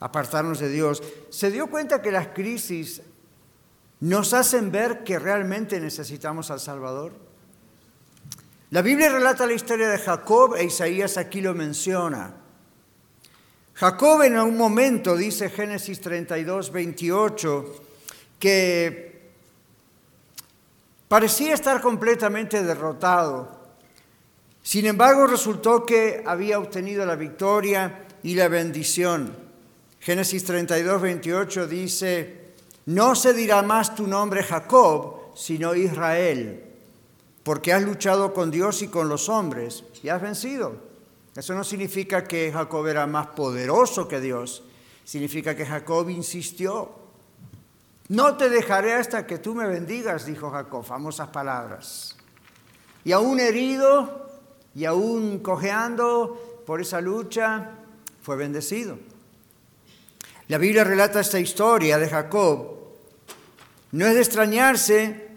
apartarnos 0.00 0.58
de 0.58 0.68
Dios, 0.68 1.02
¿se 1.30 1.50
dio 1.50 1.68
cuenta 1.68 2.02
que 2.02 2.12
las 2.12 2.28
crisis 2.28 3.00
nos 4.00 4.34
hacen 4.34 4.70
ver 4.70 5.02
que 5.02 5.18
realmente 5.18 5.80
necesitamos 5.80 6.50
al 6.50 6.60
Salvador? 6.60 7.12
La 8.70 8.82
Biblia 8.82 9.08
relata 9.08 9.46
la 9.46 9.54
historia 9.54 9.88
de 9.88 9.96
Jacob 9.96 10.56
e 10.56 10.64
Isaías 10.64 11.16
aquí 11.16 11.40
lo 11.40 11.54
menciona. 11.54 12.34
Jacob 13.78 14.22
en 14.22 14.36
un 14.36 14.56
momento, 14.56 15.16
dice 15.16 15.50
Génesis 15.50 16.00
32, 16.00 16.72
28, 16.72 17.76
que 18.40 19.30
parecía 21.06 21.54
estar 21.54 21.80
completamente 21.80 22.64
derrotado. 22.64 23.56
Sin 24.64 24.84
embargo, 24.86 25.28
resultó 25.28 25.86
que 25.86 26.24
había 26.26 26.58
obtenido 26.58 27.06
la 27.06 27.14
victoria 27.14 28.04
y 28.24 28.34
la 28.34 28.48
bendición. 28.48 29.32
Génesis 30.00 30.44
32, 30.44 31.00
28 31.00 31.68
dice, 31.68 32.54
no 32.86 33.14
se 33.14 33.32
dirá 33.32 33.62
más 33.62 33.94
tu 33.94 34.08
nombre 34.08 34.42
Jacob, 34.42 35.36
sino 35.36 35.76
Israel, 35.76 36.64
porque 37.44 37.72
has 37.72 37.84
luchado 37.84 38.34
con 38.34 38.50
Dios 38.50 38.82
y 38.82 38.88
con 38.88 39.08
los 39.08 39.28
hombres 39.28 39.84
y 40.02 40.08
has 40.08 40.20
vencido. 40.20 40.88
Eso 41.38 41.54
no 41.54 41.62
significa 41.62 42.24
que 42.24 42.50
Jacob 42.50 42.84
era 42.88 43.06
más 43.06 43.28
poderoso 43.28 44.08
que 44.08 44.20
Dios, 44.20 44.64
significa 45.04 45.54
que 45.54 45.64
Jacob 45.64 46.10
insistió. 46.10 46.90
No 48.08 48.36
te 48.36 48.50
dejaré 48.50 48.94
hasta 48.94 49.24
que 49.24 49.38
tú 49.38 49.54
me 49.54 49.68
bendigas, 49.68 50.26
dijo 50.26 50.50
Jacob, 50.50 50.84
famosas 50.84 51.28
palabras. 51.28 52.16
Y 53.04 53.12
aún 53.12 53.38
herido 53.38 54.32
y 54.74 54.84
aún 54.84 55.38
cojeando 55.38 56.64
por 56.66 56.80
esa 56.80 57.00
lucha, 57.00 57.70
fue 58.20 58.34
bendecido. 58.34 58.98
La 60.48 60.58
Biblia 60.58 60.82
relata 60.82 61.20
esta 61.20 61.38
historia 61.38 61.98
de 61.98 62.08
Jacob 62.08 62.78
no 63.92 64.06
es 64.06 64.14
de 64.14 64.20
extrañarse 64.22 65.28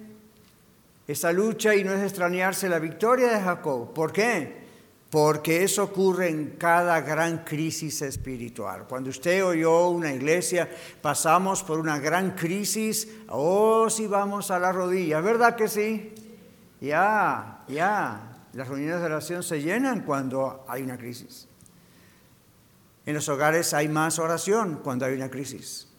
esa 1.08 1.32
lucha 1.32 1.76
y 1.76 1.84
no 1.84 1.94
es 1.94 2.00
de 2.00 2.08
extrañarse 2.08 2.68
la 2.68 2.80
victoria 2.80 3.28
de 3.28 3.40
Jacob. 3.40 3.94
¿Por 3.94 4.12
qué? 4.12 4.61
Porque 5.12 5.64
eso 5.64 5.84
ocurre 5.84 6.30
en 6.30 6.52
cada 6.52 7.02
gran 7.02 7.44
crisis 7.44 8.02
espiritual. 8.02 8.86
Cuando 8.88 9.10
usted 9.10 9.44
oyó 9.46 9.90
una 9.90 10.14
iglesia, 10.14 10.70
pasamos 11.02 11.64
por 11.64 11.80
una 11.80 12.00
gran 12.00 12.32
crisis, 12.32 13.10
oh, 13.28 13.90
si 13.90 14.08
vamos 14.08 14.52
a 14.52 14.58
la 14.58 14.72
rodilla, 14.72 15.20
¿verdad 15.20 15.58
que 15.58 15.68
sí? 15.68 16.14
Ya, 16.80 17.60
ya. 17.68 18.46
Las 18.54 18.70
reuniones 18.70 19.02
de 19.02 19.06
oración 19.06 19.44
se 19.44 19.62
llenan 19.62 20.02
cuando 20.02 20.64
hay 20.68 20.82
una 20.82 20.98
crisis. 20.98 21.48
En 23.06 23.14
los 23.14 23.28
hogares 23.28 23.74
hay 23.74 23.90
más 23.90 24.18
oración 24.18 24.80
cuando 24.82 25.06
hay 25.06 25.14
una 25.14 25.30
crisis. 25.30 25.90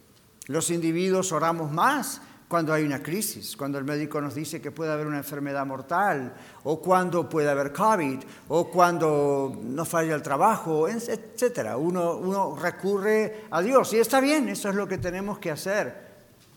Los 0.46 0.70
individuos 0.70 1.32
oramos 1.32 1.70
más 1.70 2.22
cuando 2.52 2.74
hay 2.74 2.84
una 2.84 3.02
crisis, 3.02 3.56
cuando 3.56 3.78
el 3.78 3.84
médico 3.84 4.20
nos 4.20 4.34
dice 4.34 4.60
que 4.60 4.70
puede 4.70 4.92
haber 4.92 5.06
una 5.06 5.16
enfermedad 5.16 5.64
mortal, 5.64 6.34
o 6.64 6.82
cuando 6.82 7.26
puede 7.26 7.48
haber 7.48 7.72
COVID, 7.72 8.18
o 8.48 8.70
cuando 8.70 9.58
nos 9.64 9.88
falla 9.88 10.14
el 10.14 10.20
trabajo, 10.20 10.86
etc. 10.86 11.70
Uno, 11.78 12.54
recurre 12.54 13.44
a 13.50 13.62
Dios 13.62 13.94
y 13.94 14.00
está 14.00 14.20
bien, 14.20 14.50
eso 14.50 14.68
es 14.68 14.74
lo 14.74 14.86
que 14.86 14.98
tenemos 14.98 15.38
que 15.38 15.50
hacer. 15.50 15.96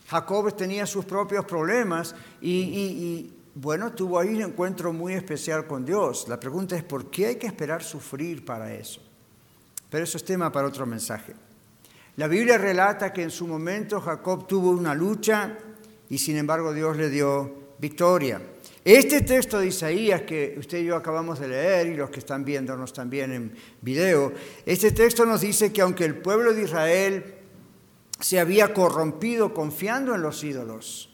Jacob 0.09 0.53
tenía 0.57 0.85
sus 0.85 1.05
propios 1.05 1.45
problemas 1.45 2.13
y, 2.41 2.51
y 2.51 3.33
bueno, 3.55 3.93
tuvo 3.93 4.19
ahí 4.19 4.35
un 4.35 4.41
encuentro 4.41 4.91
muy 4.91 5.13
especial 5.13 5.65
con 5.65 5.85
Dios. 5.85 6.27
La 6.27 6.37
pregunta 6.37 6.75
es, 6.75 6.83
¿por 6.83 7.09
qué 7.09 7.27
hay 7.27 7.35
que 7.37 7.47
esperar 7.47 7.81
sufrir 7.81 8.43
para 8.43 8.73
eso? 8.73 8.99
Pero 9.89 10.03
eso 10.03 10.17
es 10.17 10.25
tema 10.25 10.51
para 10.51 10.67
otro 10.67 10.85
mensaje. 10.85 11.33
La 12.17 12.27
Biblia 12.27 12.57
relata 12.57 13.13
que 13.13 13.23
en 13.23 13.31
su 13.31 13.47
momento 13.47 14.01
Jacob 14.01 14.45
tuvo 14.45 14.71
una 14.71 14.93
lucha 14.93 15.57
y 16.09 16.17
sin 16.17 16.37
embargo 16.37 16.73
Dios 16.73 16.97
le 16.97 17.09
dio 17.09 17.75
victoria. 17.79 18.41
Este 18.83 19.21
texto 19.21 19.59
de 19.59 19.67
Isaías 19.67 20.21
que 20.21 20.55
usted 20.59 20.77
y 20.77 20.85
yo 20.85 20.95
acabamos 20.95 21.39
de 21.39 21.47
leer 21.47 21.87
y 21.87 21.95
los 21.95 22.11
que 22.11 22.19
están 22.19 22.45
viéndonos 22.45 22.93
también 22.93 23.31
en 23.31 23.55
video, 23.81 24.31
este 24.65 24.91
texto 24.91 25.25
nos 25.25 25.41
dice 25.41 25.73
que 25.73 25.81
aunque 25.81 26.05
el 26.05 26.17
pueblo 26.17 26.53
de 26.53 26.63
Israel 26.63 27.35
se 28.19 28.39
había 28.39 28.73
corrompido 28.73 29.53
confiando 29.53 30.13
en 30.13 30.21
los 30.21 30.43
ídolos 30.43 31.09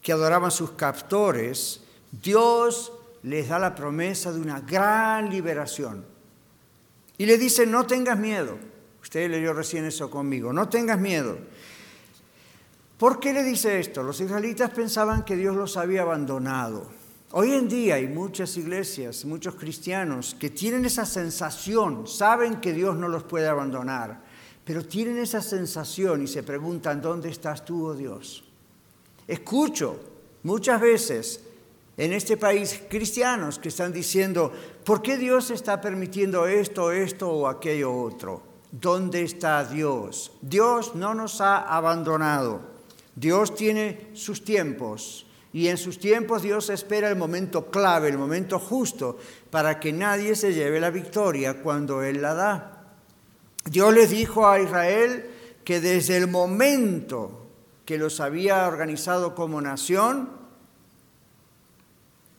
que 0.00 0.12
adoraban 0.12 0.50
sus 0.50 0.72
captores, 0.72 1.82
Dios 2.22 2.92
les 3.22 3.48
da 3.48 3.58
la 3.58 3.74
promesa 3.74 4.32
de 4.32 4.40
una 4.40 4.60
gran 4.60 5.30
liberación. 5.30 6.04
Y 7.18 7.26
le 7.26 7.36
dice, 7.36 7.66
no 7.66 7.86
tengas 7.86 8.18
miedo. 8.18 8.56
Usted 9.02 9.30
leyó 9.30 9.52
recién 9.52 9.84
eso 9.84 10.10
conmigo, 10.10 10.52
no 10.52 10.68
tengas 10.68 10.98
miedo. 10.98 11.38
¿Por 13.00 13.18
qué 13.18 13.32
le 13.32 13.42
dice 13.42 13.80
esto? 13.80 14.02
Los 14.02 14.20
israelitas 14.20 14.72
pensaban 14.72 15.24
que 15.24 15.34
Dios 15.34 15.56
los 15.56 15.78
había 15.78 16.02
abandonado. 16.02 16.86
Hoy 17.30 17.54
en 17.54 17.66
día 17.66 17.94
hay 17.94 18.06
muchas 18.06 18.58
iglesias, 18.58 19.24
muchos 19.24 19.54
cristianos 19.54 20.36
que 20.38 20.50
tienen 20.50 20.84
esa 20.84 21.06
sensación, 21.06 22.06
saben 22.06 22.60
que 22.60 22.74
Dios 22.74 22.96
no 22.96 23.08
los 23.08 23.22
puede 23.22 23.48
abandonar, 23.48 24.20
pero 24.66 24.84
tienen 24.84 25.16
esa 25.16 25.40
sensación 25.40 26.22
y 26.22 26.26
se 26.26 26.42
preguntan, 26.42 27.00
¿dónde 27.00 27.30
estás 27.30 27.64
tú, 27.64 27.86
oh 27.86 27.94
Dios? 27.94 28.44
Escucho 29.26 29.98
muchas 30.42 30.78
veces 30.78 31.40
en 31.96 32.12
este 32.12 32.36
país 32.36 32.82
cristianos 32.90 33.58
que 33.58 33.70
están 33.70 33.94
diciendo, 33.94 34.52
¿por 34.84 35.00
qué 35.00 35.16
Dios 35.16 35.50
está 35.50 35.80
permitiendo 35.80 36.46
esto, 36.46 36.92
esto 36.92 37.30
o 37.30 37.48
aquello 37.48 37.94
otro? 37.94 38.42
¿Dónde 38.70 39.22
está 39.22 39.64
Dios? 39.64 40.32
Dios 40.42 40.94
no 40.94 41.14
nos 41.14 41.40
ha 41.40 41.60
abandonado. 41.60 42.69
Dios 43.20 43.54
tiene 43.54 44.08
sus 44.14 44.42
tiempos 44.42 45.26
y 45.52 45.68
en 45.68 45.76
sus 45.76 45.98
tiempos 45.98 46.40
Dios 46.40 46.70
espera 46.70 47.10
el 47.10 47.16
momento 47.16 47.70
clave, 47.70 48.08
el 48.08 48.16
momento 48.16 48.58
justo, 48.58 49.18
para 49.50 49.78
que 49.78 49.92
nadie 49.92 50.34
se 50.34 50.54
lleve 50.54 50.80
la 50.80 50.88
victoria 50.88 51.60
cuando 51.60 52.02
Él 52.02 52.22
la 52.22 52.32
da. 52.32 52.94
Dios 53.66 53.92
les 53.92 54.08
dijo 54.08 54.48
a 54.48 54.58
Israel 54.58 55.28
que 55.64 55.80
desde 55.82 56.16
el 56.16 56.28
momento 56.28 57.46
que 57.84 57.98
los 57.98 58.20
había 58.20 58.66
organizado 58.66 59.34
como 59.34 59.60
nación, 59.60 60.30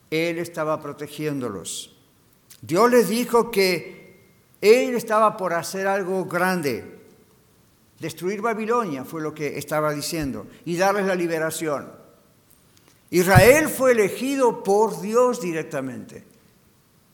Él 0.09 0.39
estaba 0.39 0.81
protegiéndolos. 0.81 1.95
Dios 2.59 2.89
les 2.89 3.07
dijo 3.07 3.51
que 3.51 4.19
Él 4.61 4.95
estaba 4.95 5.37
por 5.37 5.53
hacer 5.53 5.85
algo 5.85 6.25
grande. 6.25 7.00
Destruir 8.01 8.41
Babilonia 8.41 9.05
fue 9.05 9.21
lo 9.21 9.31
que 9.31 9.59
estaba 9.59 9.93
diciendo 9.93 10.47
y 10.65 10.75
darles 10.75 11.05
la 11.05 11.13
liberación. 11.13 11.91
Israel 13.11 13.69
fue 13.69 13.91
elegido 13.91 14.63
por 14.63 15.01
Dios 15.01 15.39
directamente. 15.39 16.23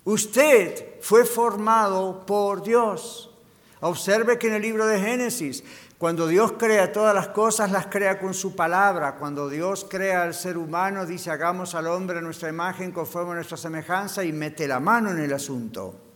Usted 0.05 1.01
fue 1.01 1.25
formado 1.25 2.25
por 2.25 2.63
Dios. 2.63 3.35
Observe 3.81 4.39
que 4.39 4.47
en 4.47 4.53
el 4.53 4.61
libro 4.61 4.87
de 4.87 5.01
Génesis, 5.01 5.61
cuando 5.97 6.25
Dios 6.25 6.53
crea 6.53 6.93
todas 6.93 7.13
las 7.13 7.27
cosas, 7.27 7.69
las 7.69 7.87
crea 7.87 8.17
con 8.17 8.33
su 8.33 8.55
palabra. 8.55 9.15
Cuando 9.15 9.49
Dios 9.49 9.85
crea 9.89 10.23
al 10.23 10.33
ser 10.33 10.57
humano, 10.57 11.05
dice, 11.05 11.29
hagamos 11.31 11.75
al 11.75 11.87
hombre 11.87 12.21
nuestra 12.21 12.47
imagen 12.47 12.93
conforme 12.93 13.33
a 13.33 13.35
nuestra 13.35 13.57
semejanza 13.57 14.23
y 14.23 14.31
mete 14.31 14.69
la 14.69 14.79
mano 14.79 15.11
en 15.11 15.19
el 15.19 15.33
asunto 15.33 16.06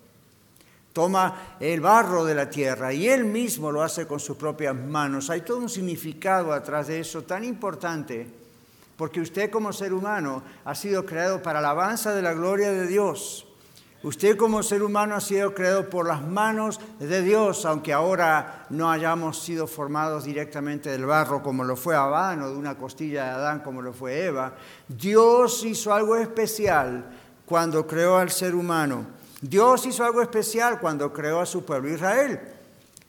toma 0.93 1.55
el 1.59 1.81
barro 1.81 2.25
de 2.25 2.35
la 2.35 2.49
tierra 2.49 2.93
y 2.93 3.07
él 3.07 3.25
mismo 3.25 3.71
lo 3.71 3.81
hace 3.81 4.07
con 4.07 4.19
sus 4.19 4.37
propias 4.37 4.75
manos. 4.75 5.29
Hay 5.29 5.41
todo 5.41 5.57
un 5.57 5.69
significado 5.69 6.53
atrás 6.53 6.87
de 6.87 6.99
eso 6.99 7.23
tan 7.23 7.43
importante, 7.43 8.27
porque 8.97 9.21
usted 9.21 9.49
como 9.49 9.73
ser 9.73 9.93
humano 9.93 10.43
ha 10.65 10.75
sido 10.75 11.05
creado 11.05 11.41
para 11.41 11.59
alabanza 11.59 12.13
de 12.13 12.21
la 12.21 12.33
gloria 12.33 12.71
de 12.71 12.87
Dios. 12.87 13.47
Usted 14.03 14.35
como 14.35 14.63
ser 14.63 14.81
humano 14.81 15.13
ha 15.13 15.21
sido 15.21 15.53
creado 15.53 15.87
por 15.87 16.07
las 16.07 16.23
manos 16.23 16.79
de 16.97 17.21
Dios, 17.21 17.65
aunque 17.65 17.93
ahora 17.93 18.65
no 18.71 18.89
hayamos 18.89 19.39
sido 19.39 19.67
formados 19.67 20.23
directamente 20.23 20.89
del 20.89 21.05
barro 21.05 21.43
como 21.43 21.63
lo 21.63 21.75
fue 21.75 21.95
Adán 21.95 22.41
o 22.41 22.49
de 22.49 22.57
una 22.57 22.75
costilla 22.75 23.25
de 23.25 23.29
Adán 23.29 23.59
como 23.59 23.83
lo 23.83 23.93
fue 23.93 24.25
Eva. 24.25 24.55
Dios 24.87 25.63
hizo 25.65 25.93
algo 25.93 26.15
especial 26.15 27.05
cuando 27.45 27.85
creó 27.85 28.17
al 28.17 28.31
ser 28.31 28.55
humano. 28.55 29.20
Dios 29.41 29.87
hizo 29.87 30.05
algo 30.05 30.21
especial 30.21 30.79
cuando 30.79 31.11
creó 31.11 31.41
a 31.41 31.45
su 31.45 31.65
pueblo 31.65 31.89
Israel. 31.89 32.39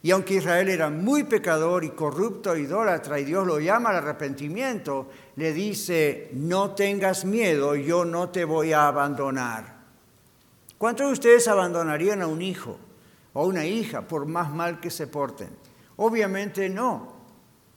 Y 0.03 0.11
aunque 0.11 0.35
Israel 0.35 0.69
era 0.69 0.91
muy 0.91 1.25
pecador 1.25 1.85
y 1.85 1.91
corrupto, 1.91 2.57
idólatra, 2.57 3.21
y 3.21 3.25
Dios 3.25 3.47
lo 3.47 3.61
llama 3.61 3.91
al 3.91 3.97
arrepentimiento, 3.97 5.09
le 5.37 5.53
dice, 5.53 6.31
no 6.33 6.73
tengas 6.73 7.25
miedo, 7.25 7.77
yo 7.77 8.05
no 8.05 8.31
te 8.31 8.45
voy 8.45 8.73
a 8.73 8.89
abandonar. 8.89 9.77
¿Cuántos 10.77 11.07
de 11.07 11.12
ustedes 11.12 11.47
abandonarían 11.47 12.23
a 12.23 12.27
un 12.27 12.43
hijo 12.43 12.77
o 13.35 13.47
una 13.47 13.65
hija 13.65 14.01
por 14.03 14.27
más 14.27 14.51
mal 14.51 14.81
que 14.81 14.91
se 14.91 15.07
porten? 15.07 15.51
Obviamente 15.97 16.69
no. 16.69 17.12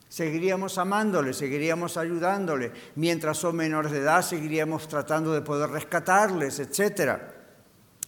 Seguiríamos 0.10 0.80
amándole, 0.80 1.34
seguiríamos 1.34 1.98
ayudándole. 1.98 2.72
Mientras 2.96 3.38
son 3.38 3.58
menores 3.58 3.92
de 3.92 4.00
edad, 4.00 4.24
seguiríamos 4.24 4.88
tratando 4.88 5.34
de 5.34 5.42
poder 5.42 5.70
rescatarles, 5.70 6.60
etc. 6.60 7.35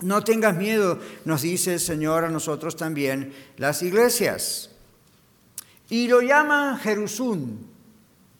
No 0.01 0.24
tengas 0.24 0.56
miedo, 0.56 1.00
nos 1.25 1.42
dice 1.42 1.74
el 1.74 1.80
Señor 1.80 2.24
a 2.24 2.30
nosotros 2.30 2.75
también, 2.75 3.34
las 3.58 3.82
iglesias. 3.82 4.70
Y 5.89 6.08
lo 6.08 6.22
llaman 6.22 6.77
Jerusún. 6.77 7.68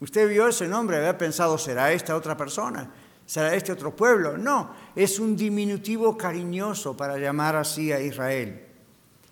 Usted 0.00 0.28
vio 0.28 0.46
ese 0.46 0.68
nombre, 0.68 0.98
había 0.98 1.18
pensado, 1.18 1.58
¿será 1.58 1.92
esta 1.92 2.14
otra 2.14 2.36
persona? 2.36 2.88
¿Será 3.26 3.54
este 3.54 3.72
otro 3.72 3.94
pueblo? 3.94 4.38
No, 4.38 4.72
es 4.94 5.18
un 5.18 5.36
diminutivo 5.36 6.16
cariñoso 6.16 6.96
para 6.96 7.18
llamar 7.18 7.56
así 7.56 7.90
a 7.92 8.00
Israel. 8.00 8.64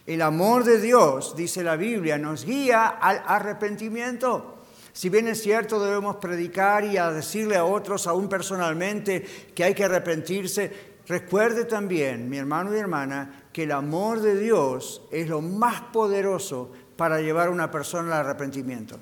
El 0.04 0.22
amor 0.22 0.64
de 0.64 0.80
Dios, 0.80 1.34
dice 1.36 1.62
la 1.62 1.76
Biblia, 1.76 2.18
nos 2.18 2.44
guía 2.44 2.86
al 2.88 3.22
arrepentimiento. 3.26 4.58
Si 4.92 5.08
bien 5.08 5.28
es 5.28 5.42
cierto, 5.42 5.82
debemos 5.82 6.16
predicar 6.16 6.84
y 6.84 6.96
a 6.96 7.10
decirle 7.10 7.56
a 7.56 7.64
otros, 7.64 8.06
aún 8.06 8.28
personalmente, 8.28 9.22
que 9.54 9.64
hay 9.64 9.74
que 9.74 9.84
arrepentirse, 9.84 10.95
recuerde 11.06 11.64
también, 11.64 12.28
mi 12.28 12.38
hermano 12.38 12.74
y 12.74 12.78
hermana, 12.78 13.44
que 13.52 13.64
el 13.64 13.72
amor 13.72 14.20
de 14.20 14.36
Dios 14.36 15.02
es 15.10 15.28
lo 15.28 15.40
más 15.40 15.80
poderoso 15.92 16.72
para 16.96 17.20
llevar 17.20 17.48
a 17.48 17.52
una 17.52 17.70
persona 17.70 18.18
al 18.18 18.26
arrepentimiento. 18.26 18.98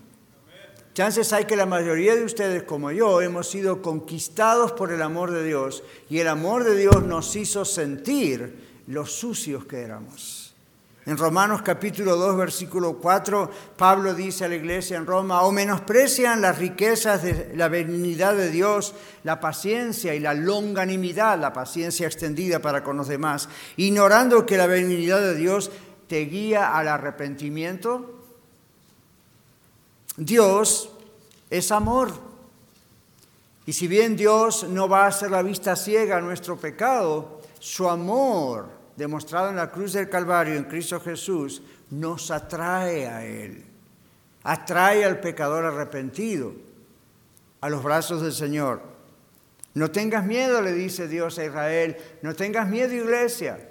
Chances 0.94 1.32
hay 1.32 1.44
que 1.44 1.56
la 1.56 1.66
mayoría 1.66 2.14
de 2.14 2.24
ustedes, 2.24 2.62
como 2.62 2.92
yo, 2.92 3.20
hemos 3.20 3.50
sido 3.50 3.82
conquistados 3.82 4.72
por 4.72 4.92
el 4.92 5.02
amor 5.02 5.32
de 5.32 5.44
Dios 5.44 5.82
y 6.08 6.20
el 6.20 6.28
amor 6.28 6.62
de 6.62 6.76
Dios 6.76 7.02
nos 7.02 7.34
hizo 7.34 7.64
sentir 7.64 8.82
los 8.86 9.10
sucios 9.10 9.64
que 9.64 9.80
éramos. 9.80 10.43
En 11.06 11.18
Romanos 11.18 11.60
capítulo 11.62 12.16
2, 12.16 12.36
versículo 12.36 12.94
4, 12.94 13.50
Pablo 13.76 14.14
dice 14.14 14.44
a 14.44 14.48
la 14.48 14.54
iglesia 14.54 14.96
en 14.96 15.06
Roma, 15.06 15.42
o 15.42 15.52
menosprecian 15.52 16.40
las 16.40 16.58
riquezas 16.58 17.22
de 17.22 17.52
la 17.54 17.68
benignidad 17.68 18.34
de 18.34 18.50
Dios, 18.50 18.94
la 19.22 19.38
paciencia 19.38 20.14
y 20.14 20.20
la 20.20 20.32
longanimidad, 20.32 21.38
la 21.38 21.52
paciencia 21.52 22.06
extendida 22.06 22.60
para 22.60 22.82
con 22.82 22.96
los 22.96 23.08
demás, 23.08 23.50
ignorando 23.76 24.46
que 24.46 24.56
la 24.56 24.66
benignidad 24.66 25.20
de 25.20 25.34
Dios 25.34 25.70
te 26.08 26.20
guía 26.20 26.76
al 26.76 26.88
arrepentimiento 26.88 28.14
Dios 30.16 30.90
es 31.50 31.72
amor. 31.72 32.12
Y 33.66 33.72
si 33.72 33.88
bien 33.88 34.16
Dios 34.16 34.64
no 34.68 34.88
va 34.88 35.04
a 35.04 35.08
hacer 35.08 35.30
la 35.30 35.42
vista 35.42 35.74
ciega 35.74 36.18
a 36.18 36.20
nuestro 36.20 36.56
pecado, 36.56 37.40
su 37.58 37.88
amor 37.88 38.68
demostrado 38.96 39.50
en 39.50 39.56
la 39.56 39.70
cruz 39.70 39.92
del 39.92 40.08
Calvario 40.08 40.54
en 40.54 40.64
Cristo 40.64 41.00
Jesús 41.00 41.62
nos 41.90 42.30
atrae 42.30 43.06
a 43.06 43.24
Él. 43.24 43.64
Atrae 44.42 45.04
al 45.04 45.20
pecador 45.20 45.64
arrepentido 45.64 46.52
a 47.60 47.70
los 47.70 47.82
brazos 47.82 48.22
del 48.22 48.32
Señor. 48.32 48.82
No 49.74 49.90
tengas 49.90 50.24
miedo, 50.24 50.60
le 50.60 50.72
dice 50.72 51.08
Dios 51.08 51.38
a 51.38 51.44
Israel. 51.44 51.96
No 52.22 52.34
tengas 52.34 52.68
miedo, 52.68 52.92
iglesia, 52.92 53.68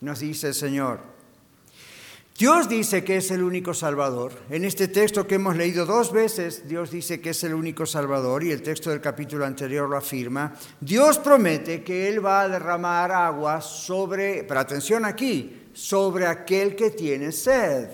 nos 0.00 0.20
dice 0.20 0.48
el 0.48 0.54
Señor. 0.54 1.15
Dios 2.38 2.68
dice 2.68 3.02
que 3.02 3.16
es 3.16 3.30
el 3.30 3.42
único 3.42 3.72
Salvador. 3.72 4.32
En 4.50 4.66
este 4.66 4.88
texto 4.88 5.26
que 5.26 5.36
hemos 5.36 5.56
leído 5.56 5.86
dos 5.86 6.12
veces, 6.12 6.68
Dios 6.68 6.90
dice 6.90 7.18
que 7.18 7.30
es 7.30 7.44
el 7.44 7.54
único 7.54 7.86
Salvador 7.86 8.44
y 8.44 8.50
el 8.50 8.60
texto 8.60 8.90
del 8.90 9.00
capítulo 9.00 9.46
anterior 9.46 9.88
lo 9.88 9.96
afirma. 9.96 10.54
Dios 10.78 11.18
promete 11.18 11.82
que 11.82 12.08
Él 12.08 12.24
va 12.24 12.42
a 12.42 12.48
derramar 12.48 13.10
agua 13.10 13.62
sobre, 13.62 14.44
pero 14.44 14.60
atención 14.60 15.06
aquí, 15.06 15.70
sobre 15.72 16.26
aquel 16.26 16.76
que 16.76 16.90
tiene 16.90 17.32
sed. 17.32 17.88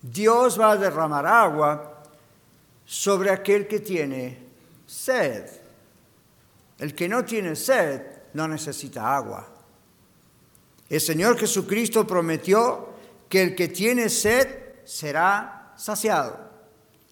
Dios 0.00 0.60
va 0.60 0.72
a 0.72 0.76
derramar 0.76 1.26
agua 1.26 2.04
sobre 2.84 3.30
aquel 3.30 3.66
que 3.66 3.80
tiene 3.80 4.38
sed. 4.86 5.44
El 6.78 6.94
que 6.94 7.08
no 7.08 7.24
tiene 7.24 7.56
sed 7.56 8.00
no 8.34 8.46
necesita 8.46 9.16
agua. 9.16 9.53
El 10.94 11.00
Señor 11.00 11.36
Jesucristo 11.36 12.06
prometió 12.06 12.90
que 13.28 13.42
el 13.42 13.56
que 13.56 13.66
tiene 13.66 14.08
sed 14.08 14.46
será 14.84 15.72
saciado. 15.76 16.38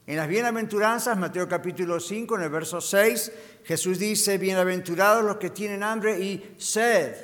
En 0.06 0.18
las 0.18 0.28
bienaventuranzas, 0.28 1.18
Mateo 1.18 1.48
capítulo 1.48 1.98
5, 1.98 2.36
en 2.36 2.42
el 2.42 2.48
verso 2.48 2.80
6, 2.80 3.32
Jesús 3.64 3.98
dice, 3.98 4.38
bienaventurados 4.38 5.24
los 5.24 5.38
que 5.38 5.50
tienen 5.50 5.82
hambre 5.82 6.20
y 6.20 6.54
sed 6.58 7.16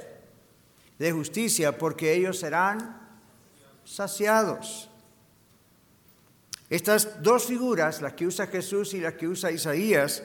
de 0.99 1.13
justicia, 1.13 1.79
porque 1.79 2.13
ellos 2.13 2.41
serán 2.41 3.09
saciados. 3.85 4.91
Estas 6.69 7.23
dos 7.23 7.45
figuras, 7.45 8.03
las 8.03 8.15
que 8.15 8.27
usa 8.27 8.49
Jesús 8.49 8.95
y 8.95 9.01
las 9.01 9.15
que 9.15 9.29
usa 9.29 9.53
Isaías, 9.53 10.25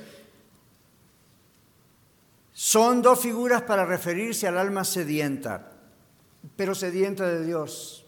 son 2.54 3.04
dos 3.04 3.19
figuras 3.19 3.62
para 3.62 3.86
referirse 3.86 4.48
al 4.48 4.58
alma 4.58 4.84
sedienta 4.84 5.69
pero 6.56 6.75
sedienta 6.75 7.27
de 7.27 7.45
Dios. 7.45 8.06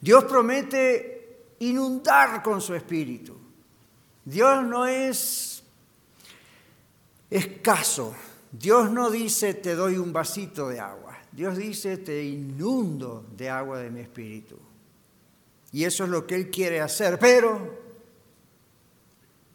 Dios 0.00 0.24
promete 0.24 1.54
inundar 1.60 2.42
con 2.42 2.60
su 2.60 2.74
espíritu. 2.74 3.36
Dios 4.24 4.64
no 4.64 4.86
es 4.86 5.62
escaso. 7.30 8.14
Dios 8.52 8.90
no 8.90 9.10
dice 9.10 9.54
te 9.54 9.74
doy 9.74 9.96
un 9.96 10.12
vasito 10.12 10.68
de 10.68 10.80
agua. 10.80 11.18
Dios 11.32 11.56
dice 11.56 11.96
te 11.98 12.22
inundo 12.22 13.26
de 13.36 13.50
agua 13.50 13.78
de 13.78 13.90
mi 13.90 14.00
espíritu. 14.00 14.58
Y 15.72 15.84
eso 15.84 16.04
es 16.04 16.10
lo 16.10 16.26
que 16.26 16.36
Él 16.36 16.50
quiere 16.50 16.80
hacer, 16.80 17.18
pero 17.18 17.82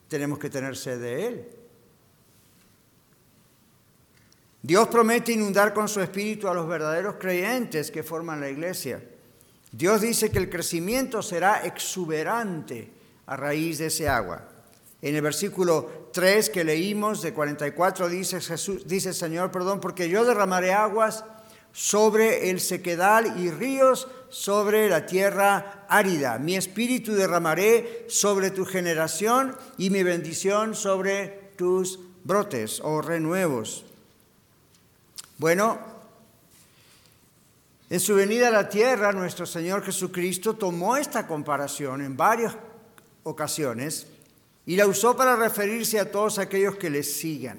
tenemos 0.10 0.38
que 0.38 0.50
tener 0.50 0.76
sed 0.76 1.00
de 1.00 1.28
Él. 1.28 1.48
Dios 4.62 4.90
promete 4.90 5.32
inundar 5.32 5.74
con 5.74 5.88
su 5.88 6.02
espíritu 6.02 6.48
a 6.48 6.54
los 6.54 6.68
verdaderos 6.68 7.16
creyentes 7.16 7.92
que 7.92 8.04
forman 8.04 8.42
la 8.42 8.50
iglesia. 8.50 9.02
Dios 9.72 10.02
dice 10.02 10.32
que 10.32 10.40
el 10.40 10.50
crecimiento 10.50 11.22
será 11.22 11.66
exuberante 11.66 12.92
a 13.26 13.38
raíz 13.38 13.78
de 13.78 13.86
ese 13.86 14.10
agua. 14.10 14.50
En 15.02 15.16
el 15.16 15.22
versículo 15.22 16.10
3 16.12 16.50
que 16.50 16.66
leímos 16.66 17.22
de 17.22 17.34
44 17.34 18.10
dice, 18.10 18.42
Jesús, 18.42 18.86
dice 18.86 19.10
el 19.10 19.16
Señor, 19.16 19.52
perdón, 19.52 19.80
porque 19.80 20.10
yo 20.10 20.26
derramaré 20.26 20.74
aguas 20.74 21.24
sobre 21.72 22.50
el 22.50 22.60
sequedal 22.60 23.40
y 23.40 23.52
ríos 23.52 24.08
sobre 24.28 24.90
la 24.90 25.06
tierra 25.06 25.86
árida. 25.88 26.38
Mi 26.38 26.56
espíritu 26.56 27.14
derramaré 27.14 28.06
sobre 28.10 28.52
tu 28.52 28.66
generación 28.66 29.56
y 29.78 29.90
mi 29.90 30.04
bendición 30.04 30.76
sobre 30.76 31.54
tus 31.56 32.00
brotes 32.24 32.82
o 32.84 33.02
renuevos. 33.02 33.86
Bueno, 35.40 35.80
en 37.90 38.00
su 38.02 38.14
venida 38.14 38.50
a 38.50 38.52
la 38.52 38.68
tierra, 38.68 39.14
nuestro 39.14 39.46
Señor 39.46 39.86
Jesucristo 39.86 40.56
tomó 40.56 40.98
esta 40.98 41.26
comparación 41.26 42.02
en 42.02 42.18
varias 42.18 42.58
ocasiones 43.24 44.08
y 44.66 44.76
la 44.76 44.86
usó 44.86 45.16
para 45.16 45.38
referirse 45.38 45.98
a 45.98 46.12
todos 46.12 46.40
aquellos 46.40 46.76
que 46.76 46.90
le 46.90 47.04
sigan. 47.04 47.58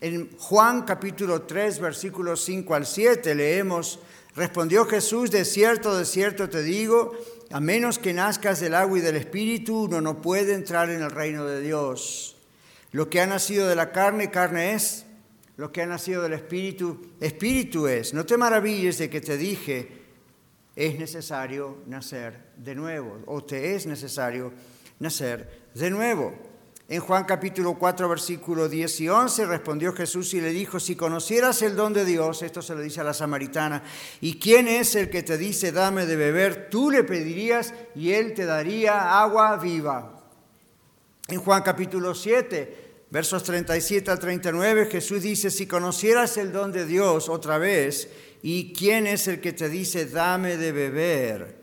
En 0.00 0.34
Juan 0.38 0.86
capítulo 0.86 1.42
3, 1.42 1.80
versículos 1.80 2.42
5 2.46 2.74
al 2.74 2.86
7 2.86 3.34
leemos, 3.34 3.98
respondió 4.34 4.86
Jesús, 4.86 5.30
de 5.30 5.44
cierto, 5.44 5.98
de 5.98 6.06
cierto 6.06 6.48
te 6.48 6.62
digo, 6.62 7.12
a 7.50 7.60
menos 7.60 7.98
que 7.98 8.14
nazcas 8.14 8.58
del 8.58 8.74
agua 8.74 8.96
y 8.96 9.02
del 9.02 9.16
espíritu, 9.16 9.84
uno 9.84 10.00
no 10.00 10.22
puede 10.22 10.54
entrar 10.54 10.88
en 10.88 11.02
el 11.02 11.10
reino 11.10 11.44
de 11.44 11.60
Dios. 11.60 12.38
Lo 12.92 13.10
que 13.10 13.20
ha 13.20 13.26
nacido 13.26 13.68
de 13.68 13.76
la 13.76 13.92
carne, 13.92 14.30
carne 14.30 14.72
es 14.72 15.04
lo 15.58 15.72
que 15.72 15.82
ha 15.82 15.86
nacido 15.86 16.22
del 16.22 16.34
Espíritu, 16.34 17.14
Espíritu 17.20 17.88
es. 17.88 18.14
No 18.14 18.24
te 18.24 18.36
maravilles 18.36 18.96
de 18.98 19.10
que 19.10 19.20
te 19.20 19.36
dije, 19.36 19.88
es 20.76 20.96
necesario 20.96 21.78
nacer 21.86 22.52
de 22.56 22.76
nuevo, 22.76 23.18
o 23.26 23.42
te 23.42 23.74
es 23.74 23.84
necesario 23.84 24.52
nacer 25.00 25.68
de 25.74 25.90
nuevo. 25.90 26.32
En 26.86 27.00
Juan 27.00 27.24
capítulo 27.24 27.74
4, 27.74 28.08
versículo 28.08 28.68
10 28.68 29.00
y 29.00 29.08
11 29.08 29.46
respondió 29.46 29.92
Jesús 29.92 30.32
y 30.32 30.40
le 30.40 30.50
dijo, 30.50 30.78
si 30.78 30.94
conocieras 30.94 31.60
el 31.62 31.74
don 31.74 31.92
de 31.92 32.04
Dios, 32.04 32.42
esto 32.42 32.62
se 32.62 32.76
lo 32.76 32.80
dice 32.80 33.00
a 33.00 33.04
la 33.04 33.12
samaritana, 33.12 33.82
¿y 34.20 34.38
quién 34.38 34.68
es 34.68 34.94
el 34.94 35.10
que 35.10 35.24
te 35.24 35.36
dice, 35.36 35.72
dame 35.72 36.06
de 36.06 36.14
beber? 36.14 36.70
Tú 36.70 36.88
le 36.88 37.02
pedirías 37.02 37.74
y 37.96 38.12
él 38.12 38.32
te 38.32 38.44
daría 38.44 39.20
agua 39.20 39.56
viva. 39.56 40.22
En 41.26 41.40
Juan 41.40 41.64
capítulo 41.64 42.14
7, 42.14 42.87
versos 43.10 43.42
37 43.42 44.10
al 44.10 44.18
39, 44.18 44.86
Jesús 44.86 45.22
dice, 45.22 45.50
si 45.50 45.66
conocieras 45.66 46.36
el 46.36 46.52
don 46.52 46.72
de 46.72 46.84
Dios 46.84 47.28
otra 47.28 47.58
vez, 47.58 48.08
¿y 48.42 48.72
quién 48.72 49.06
es 49.06 49.28
el 49.28 49.40
que 49.40 49.52
te 49.52 49.68
dice, 49.68 50.06
dame 50.06 50.56
de 50.56 50.72
beber? 50.72 51.58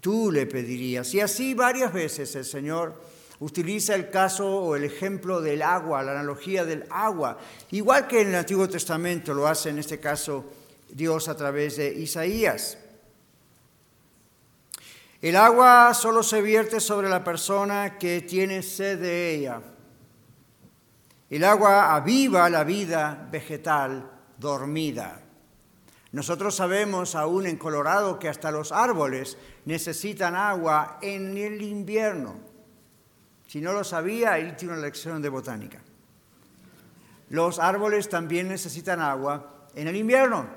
Tú 0.00 0.30
le 0.30 0.46
pedirías. 0.46 1.12
Y 1.14 1.20
así 1.20 1.54
varias 1.54 1.92
veces 1.92 2.34
el 2.36 2.44
Señor 2.44 2.94
utiliza 3.40 3.94
el 3.94 4.10
caso 4.10 4.46
o 4.46 4.76
el 4.76 4.84
ejemplo 4.84 5.40
del 5.40 5.62
agua, 5.62 6.02
la 6.02 6.12
analogía 6.12 6.64
del 6.64 6.84
agua, 6.90 7.38
igual 7.70 8.06
que 8.06 8.20
en 8.20 8.28
el 8.28 8.34
Antiguo 8.34 8.68
Testamento 8.68 9.34
lo 9.34 9.48
hace 9.48 9.70
en 9.70 9.78
este 9.78 9.98
caso 9.98 10.44
Dios 10.90 11.28
a 11.28 11.36
través 11.36 11.76
de 11.76 11.92
Isaías. 11.92 12.78
El 15.22 15.36
agua 15.36 15.92
solo 15.92 16.22
se 16.22 16.40
vierte 16.40 16.80
sobre 16.80 17.08
la 17.08 17.22
persona 17.22 17.98
que 17.98 18.22
tiene 18.22 18.62
sed 18.62 18.98
de 18.98 19.34
ella. 19.34 19.60
El 21.30 21.44
agua 21.44 21.94
aviva 21.94 22.50
la 22.50 22.64
vida 22.64 23.28
vegetal 23.30 24.10
dormida. 24.36 25.20
Nosotros 26.10 26.56
sabemos 26.56 27.14
aún 27.14 27.46
en 27.46 27.56
Colorado 27.56 28.18
que 28.18 28.28
hasta 28.28 28.50
los 28.50 28.72
árboles 28.72 29.38
necesitan 29.64 30.34
agua 30.34 30.98
en 31.00 31.36
el 31.36 31.62
invierno. 31.62 32.34
Si 33.46 33.60
no 33.60 33.72
lo 33.72 33.84
sabía, 33.84 34.32
ahí 34.32 34.54
tiene 34.56 34.74
una 34.74 34.82
lección 34.82 35.22
de 35.22 35.28
botánica. 35.28 35.80
Los 37.28 37.60
árboles 37.60 38.08
también 38.08 38.48
necesitan 38.48 39.00
agua 39.00 39.68
en 39.76 39.86
el 39.86 39.94
invierno. 39.94 40.48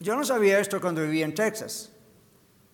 Yo 0.00 0.16
no 0.16 0.24
sabía 0.24 0.60
esto 0.60 0.80
cuando 0.80 1.02
vivía 1.02 1.26
en 1.26 1.34
Texas. 1.34 1.92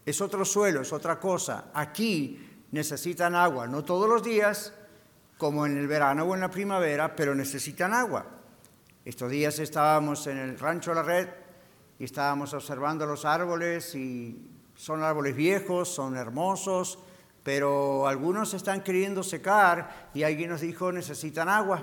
Es 0.06 0.20
otro 0.20 0.44
suelo, 0.44 0.82
es 0.82 0.92
otra 0.92 1.18
cosa. 1.18 1.70
Aquí 1.74 2.66
necesitan 2.70 3.34
agua, 3.34 3.66
no 3.66 3.82
todos 3.82 4.08
los 4.08 4.22
días, 4.22 4.72
como 5.38 5.66
en 5.66 5.76
el 5.76 5.86
verano 5.86 6.24
o 6.24 6.34
en 6.34 6.40
la 6.40 6.50
primavera, 6.50 7.14
pero 7.14 7.34
necesitan 7.34 7.92
agua. 7.92 8.26
Estos 9.04 9.30
días 9.30 9.58
estábamos 9.58 10.26
en 10.26 10.38
el 10.38 10.58
rancho 10.58 10.94
La 10.94 11.02
Red 11.02 11.28
y 11.98 12.04
estábamos 12.04 12.54
observando 12.54 13.06
los 13.06 13.24
árboles 13.24 13.94
y 13.94 14.50
son 14.74 15.02
árboles 15.02 15.36
viejos, 15.36 15.88
son 15.88 16.16
hermosos, 16.16 16.98
pero 17.42 18.08
algunos 18.08 18.54
están 18.54 18.82
queriendo 18.82 19.22
secar 19.22 20.10
y 20.14 20.22
alguien 20.22 20.50
nos 20.50 20.62
dijo 20.62 20.90
necesitan 20.90 21.48
agua. 21.48 21.82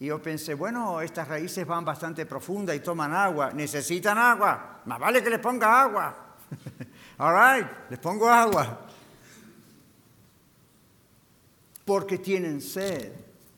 Y 0.00 0.06
yo 0.06 0.20
pensé, 0.20 0.54
bueno, 0.54 1.00
estas 1.00 1.28
raíces 1.28 1.66
van 1.66 1.84
bastante 1.84 2.26
profundas 2.26 2.74
y 2.74 2.80
toman 2.80 3.12
agua, 3.14 3.52
necesitan 3.52 4.18
agua, 4.18 4.80
más 4.86 4.98
vale 4.98 5.22
que 5.22 5.30
les 5.30 5.38
ponga 5.38 5.82
agua. 5.82 6.16
All 7.18 7.34
right, 7.34 7.70
les 7.90 7.98
pongo 7.98 8.28
agua. 8.28 8.86
Porque 11.84 12.18
tienen 12.18 12.60
sed 12.60 13.12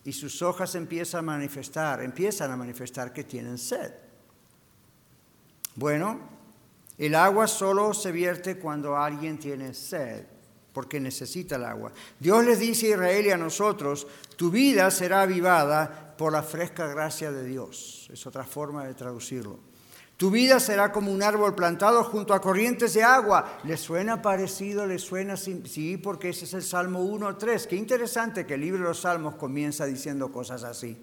y 0.04 0.12
sus 0.12 0.42
hojas 0.42 0.74
empiezan 0.74 1.20
a 1.20 1.22
manifestar, 1.22 2.02
empiezan 2.02 2.50
a 2.50 2.56
manifestar 2.56 3.12
que 3.12 3.24
tienen 3.24 3.58
sed. 3.58 3.92
Bueno, 5.74 6.20
el 6.98 7.14
agua 7.14 7.46
solo 7.46 7.92
se 7.92 8.12
vierte 8.12 8.58
cuando 8.58 8.96
alguien 8.96 9.38
tiene 9.38 9.74
sed 9.74 10.24
porque 10.76 11.00
necesita 11.00 11.56
el 11.56 11.64
agua. 11.64 11.90
Dios 12.20 12.44
les 12.44 12.58
dice 12.58 12.88
a 12.88 12.90
Israel 12.90 13.26
y 13.26 13.30
a 13.30 13.38
nosotros, 13.38 14.06
tu 14.36 14.50
vida 14.50 14.90
será 14.90 15.22
avivada 15.22 16.14
por 16.18 16.32
la 16.32 16.42
fresca 16.42 16.86
gracia 16.86 17.32
de 17.32 17.44
Dios. 17.44 18.10
Es 18.12 18.26
otra 18.26 18.44
forma 18.44 18.84
de 18.84 18.92
traducirlo. 18.92 19.58
Tu 20.16 20.30
vida 20.30 20.60
será 20.60 20.92
como 20.92 21.12
un 21.12 21.22
árbol 21.22 21.54
plantado 21.54 22.02
junto 22.02 22.32
a 22.32 22.40
corrientes 22.40 22.94
de 22.94 23.02
agua. 23.02 23.58
¿Le 23.64 23.76
suena 23.76 24.22
parecido? 24.22 24.86
¿Le 24.86 24.98
suena? 24.98 25.36
Sí, 25.36 26.00
porque 26.02 26.30
ese 26.30 26.46
es 26.46 26.54
el 26.54 26.62
Salmo 26.62 27.04
1.3. 27.04 27.66
Qué 27.66 27.76
interesante 27.76 28.46
que 28.46 28.54
el 28.54 28.62
libro 28.62 28.78
de 28.78 28.88
los 28.88 29.00
Salmos 29.00 29.34
comienza 29.34 29.84
diciendo 29.84 30.32
cosas 30.32 30.64
así. 30.64 30.96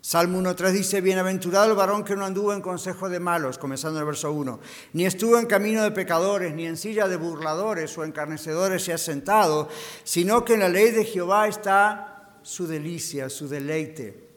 Salmo 0.00 0.40
1.3 0.40 0.70
dice, 0.72 1.00
bienaventurado 1.00 1.70
el 1.70 1.76
varón 1.76 2.04
que 2.04 2.14
no 2.14 2.24
anduvo 2.24 2.52
en 2.52 2.60
consejo 2.60 3.08
de 3.08 3.18
malos, 3.18 3.58
comenzando 3.58 3.98
el 3.98 4.06
verso 4.06 4.32
1, 4.32 4.60
ni 4.92 5.04
estuvo 5.04 5.38
en 5.38 5.46
camino 5.46 5.82
de 5.82 5.90
pecadores, 5.90 6.54
ni 6.54 6.66
en 6.66 6.76
silla 6.76 7.08
de 7.08 7.16
burladores 7.16 7.98
o 7.98 8.04
encarnecedores 8.04 8.84
se 8.84 8.92
ha 8.92 8.98
sentado, 8.98 9.68
sino 10.04 10.44
que 10.44 10.54
en 10.54 10.60
la 10.60 10.68
ley 10.68 10.92
de 10.92 11.04
Jehová 11.04 11.48
está 11.48 12.38
su 12.42 12.66
delicia, 12.66 13.28
su 13.28 13.48
deleite. 13.48 14.28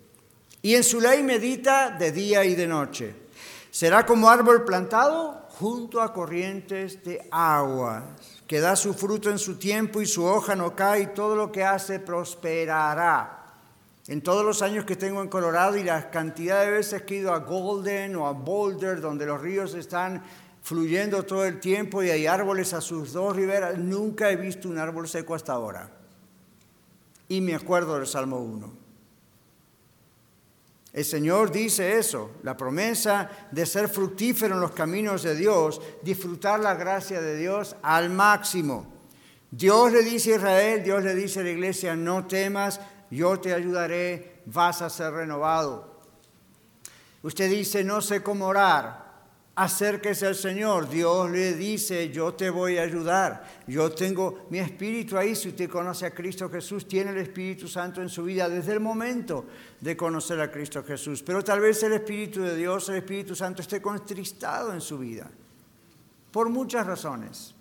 Y 0.64 0.76
en 0.76 0.84
su 0.84 1.00
ley 1.00 1.22
medita 1.22 1.92
de 1.92 2.12
día 2.12 2.44
y 2.44 2.56
de 2.56 2.68
noche. 2.68 3.21
Será 3.72 4.06
como 4.06 4.30
árbol 4.30 4.66
plantado 4.66 5.48
junto 5.48 6.02
a 6.02 6.12
corrientes 6.12 7.02
de 7.06 7.26
agua, 7.32 8.04
que 8.46 8.60
da 8.60 8.76
su 8.76 8.94
fruto 8.94 9.30
en 9.30 9.40
su 9.40 9.58
tiempo 9.58 10.02
y 10.02 10.06
su 10.06 10.26
hoja 10.26 10.58
no 10.58 10.76
cae, 10.76 11.04
y 11.04 11.08
todo 11.08 11.38
lo 11.38 11.54
que 11.54 11.64
hace 11.64 12.00
prosperará. 12.00 13.46
En 14.08 14.22
todos 14.22 14.44
los 14.44 14.62
años 14.62 14.84
que 14.84 14.98
tengo 14.98 15.22
en 15.22 15.30
Colorado 15.30 15.78
y 15.78 15.86
la 15.86 16.10
cantidad 16.10 16.62
de 16.66 16.72
veces 16.72 17.04
que 17.04 17.16
he 17.16 17.20
ido 17.20 17.34
a 17.34 17.40
Golden 17.40 18.18
o 18.18 18.28
a 18.28 18.34
Boulder, 18.34 19.00
donde 19.00 19.26
los 19.26 19.40
ríos 19.40 19.74
están 19.74 20.22
fluyendo 20.62 21.24
todo 21.24 21.46
el 21.46 21.62
tiempo 21.62 22.04
y 22.04 22.10
hay 22.10 22.28
árboles 22.28 22.74
a 22.74 22.82
sus 22.82 23.14
dos 23.14 23.38
riberas, 23.38 23.78
nunca 23.78 24.30
he 24.32 24.36
visto 24.36 24.68
un 24.68 24.80
árbol 24.80 25.08
seco 25.08 25.34
hasta 25.34 25.54
ahora. 25.54 25.90
Y 27.30 27.40
me 27.40 27.56
acuerdo 27.56 27.96
del 27.96 28.08
Salmo 28.08 28.40
1. 28.40 28.81
El 30.94 31.06
Señor 31.06 31.52
dice 31.52 31.98
eso, 31.98 32.32
la 32.44 32.58
promesa 32.58 33.30
de 33.52 33.66
ser 33.66 33.88
fructífero 33.88 34.56
en 34.56 34.62
los 34.62 34.72
caminos 34.72 35.24
de 35.24 35.36
Dios, 35.36 35.82
disfrutar 36.02 36.60
la 36.60 36.76
gracia 36.76 37.22
de 37.22 37.38
Dios 37.38 37.78
al 37.82 38.10
máximo. 38.10 38.92
Dios 39.50 39.92
le 39.94 40.04
dice 40.04 40.34
a 40.34 40.36
Israel, 40.38 40.84
Dios 40.84 41.04
le 41.04 41.16
dice 41.16 41.40
a 41.40 41.44
la 41.44 41.50
iglesia, 41.52 41.96
no 41.96 42.26
temas, 42.26 42.82
yo 43.10 43.40
te 43.40 43.54
ayudaré, 43.54 44.42
vas 44.46 44.82
a 44.82 44.90
ser 44.90 45.14
renovado. 45.14 46.02
Usted 47.24 47.50
dice, 47.50 47.84
no 47.84 48.02
sé 48.02 48.22
cómo 48.22 48.48
orar, 48.48 49.01
acérquese 49.64 50.26
al 50.26 50.36
Señor. 50.36 50.90
Dios 50.90 51.30
le 51.30 51.54
dice, 51.54 52.10
yo 52.10 52.34
te 52.34 52.50
voy 52.50 52.80
a 52.80 52.82
ayudar. 52.82 53.62
Yo 53.68 53.92
tengo 53.92 54.48
mi 54.50 54.58
espíritu 54.58 55.18
ahí. 55.18 55.36
Si 55.36 55.50
usted 55.50 55.70
conoce 55.70 56.08
a 56.08 56.12
Cristo 56.12 56.50
Jesús, 56.50 56.88
tiene 56.88 57.12
el 57.12 57.18
Espíritu 57.18 57.68
Santo 57.68 58.02
en 58.02 58.10
su 58.10 58.24
vida 58.24 58.50
desde 58.50 58.74
el 58.74 58.80
momento 58.80 59.46
de 59.80 59.96
conocer 59.96 60.42
a 60.42 60.52
Cristo 60.52 60.84
Jesús. 60.84 61.22
Pero 61.22 61.44
tal 61.44 61.60
vez 61.60 61.84
el 61.84 61.94
Espíritu 61.94 62.42
de 62.42 62.56
Dios, 62.56 62.90
el 62.90 62.96
Espíritu 62.96 63.36
Santo, 63.36 63.62
esté 63.62 63.80
contristado 63.80 64.74
en 64.74 64.82
su 64.82 64.98
vida. 64.98 65.30
Por 66.32 66.50
muchas 66.50 66.88
razones. 66.88 67.54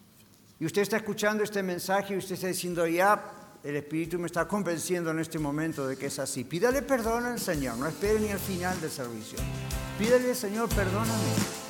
Y 0.58 0.64
usted 0.64 0.82
está 0.82 0.96
escuchando 0.96 1.44
este 1.44 1.62
mensaje 1.62 2.14
y 2.14 2.16
usted 2.16 2.34
está 2.34 2.46
diciendo, 2.46 2.86
ya, 2.86 3.58
el 3.62 3.76
Espíritu 3.76 4.18
me 4.18 4.26
está 4.26 4.48
convenciendo 4.48 5.10
en 5.10 5.18
este 5.18 5.38
momento 5.38 5.86
de 5.86 5.98
que 5.98 6.06
es 6.06 6.18
así. 6.18 6.44
Pídale 6.44 6.80
perdón 6.80 7.26
al 7.26 7.38
Señor, 7.38 7.76
no 7.76 7.86
espere 7.86 8.20
ni 8.20 8.28
al 8.28 8.38
final 8.38 8.80
del 8.80 8.90
servicio. 8.90 9.38
Pídale, 9.98 10.34
Señor, 10.34 10.66
perdóname. 10.70 11.69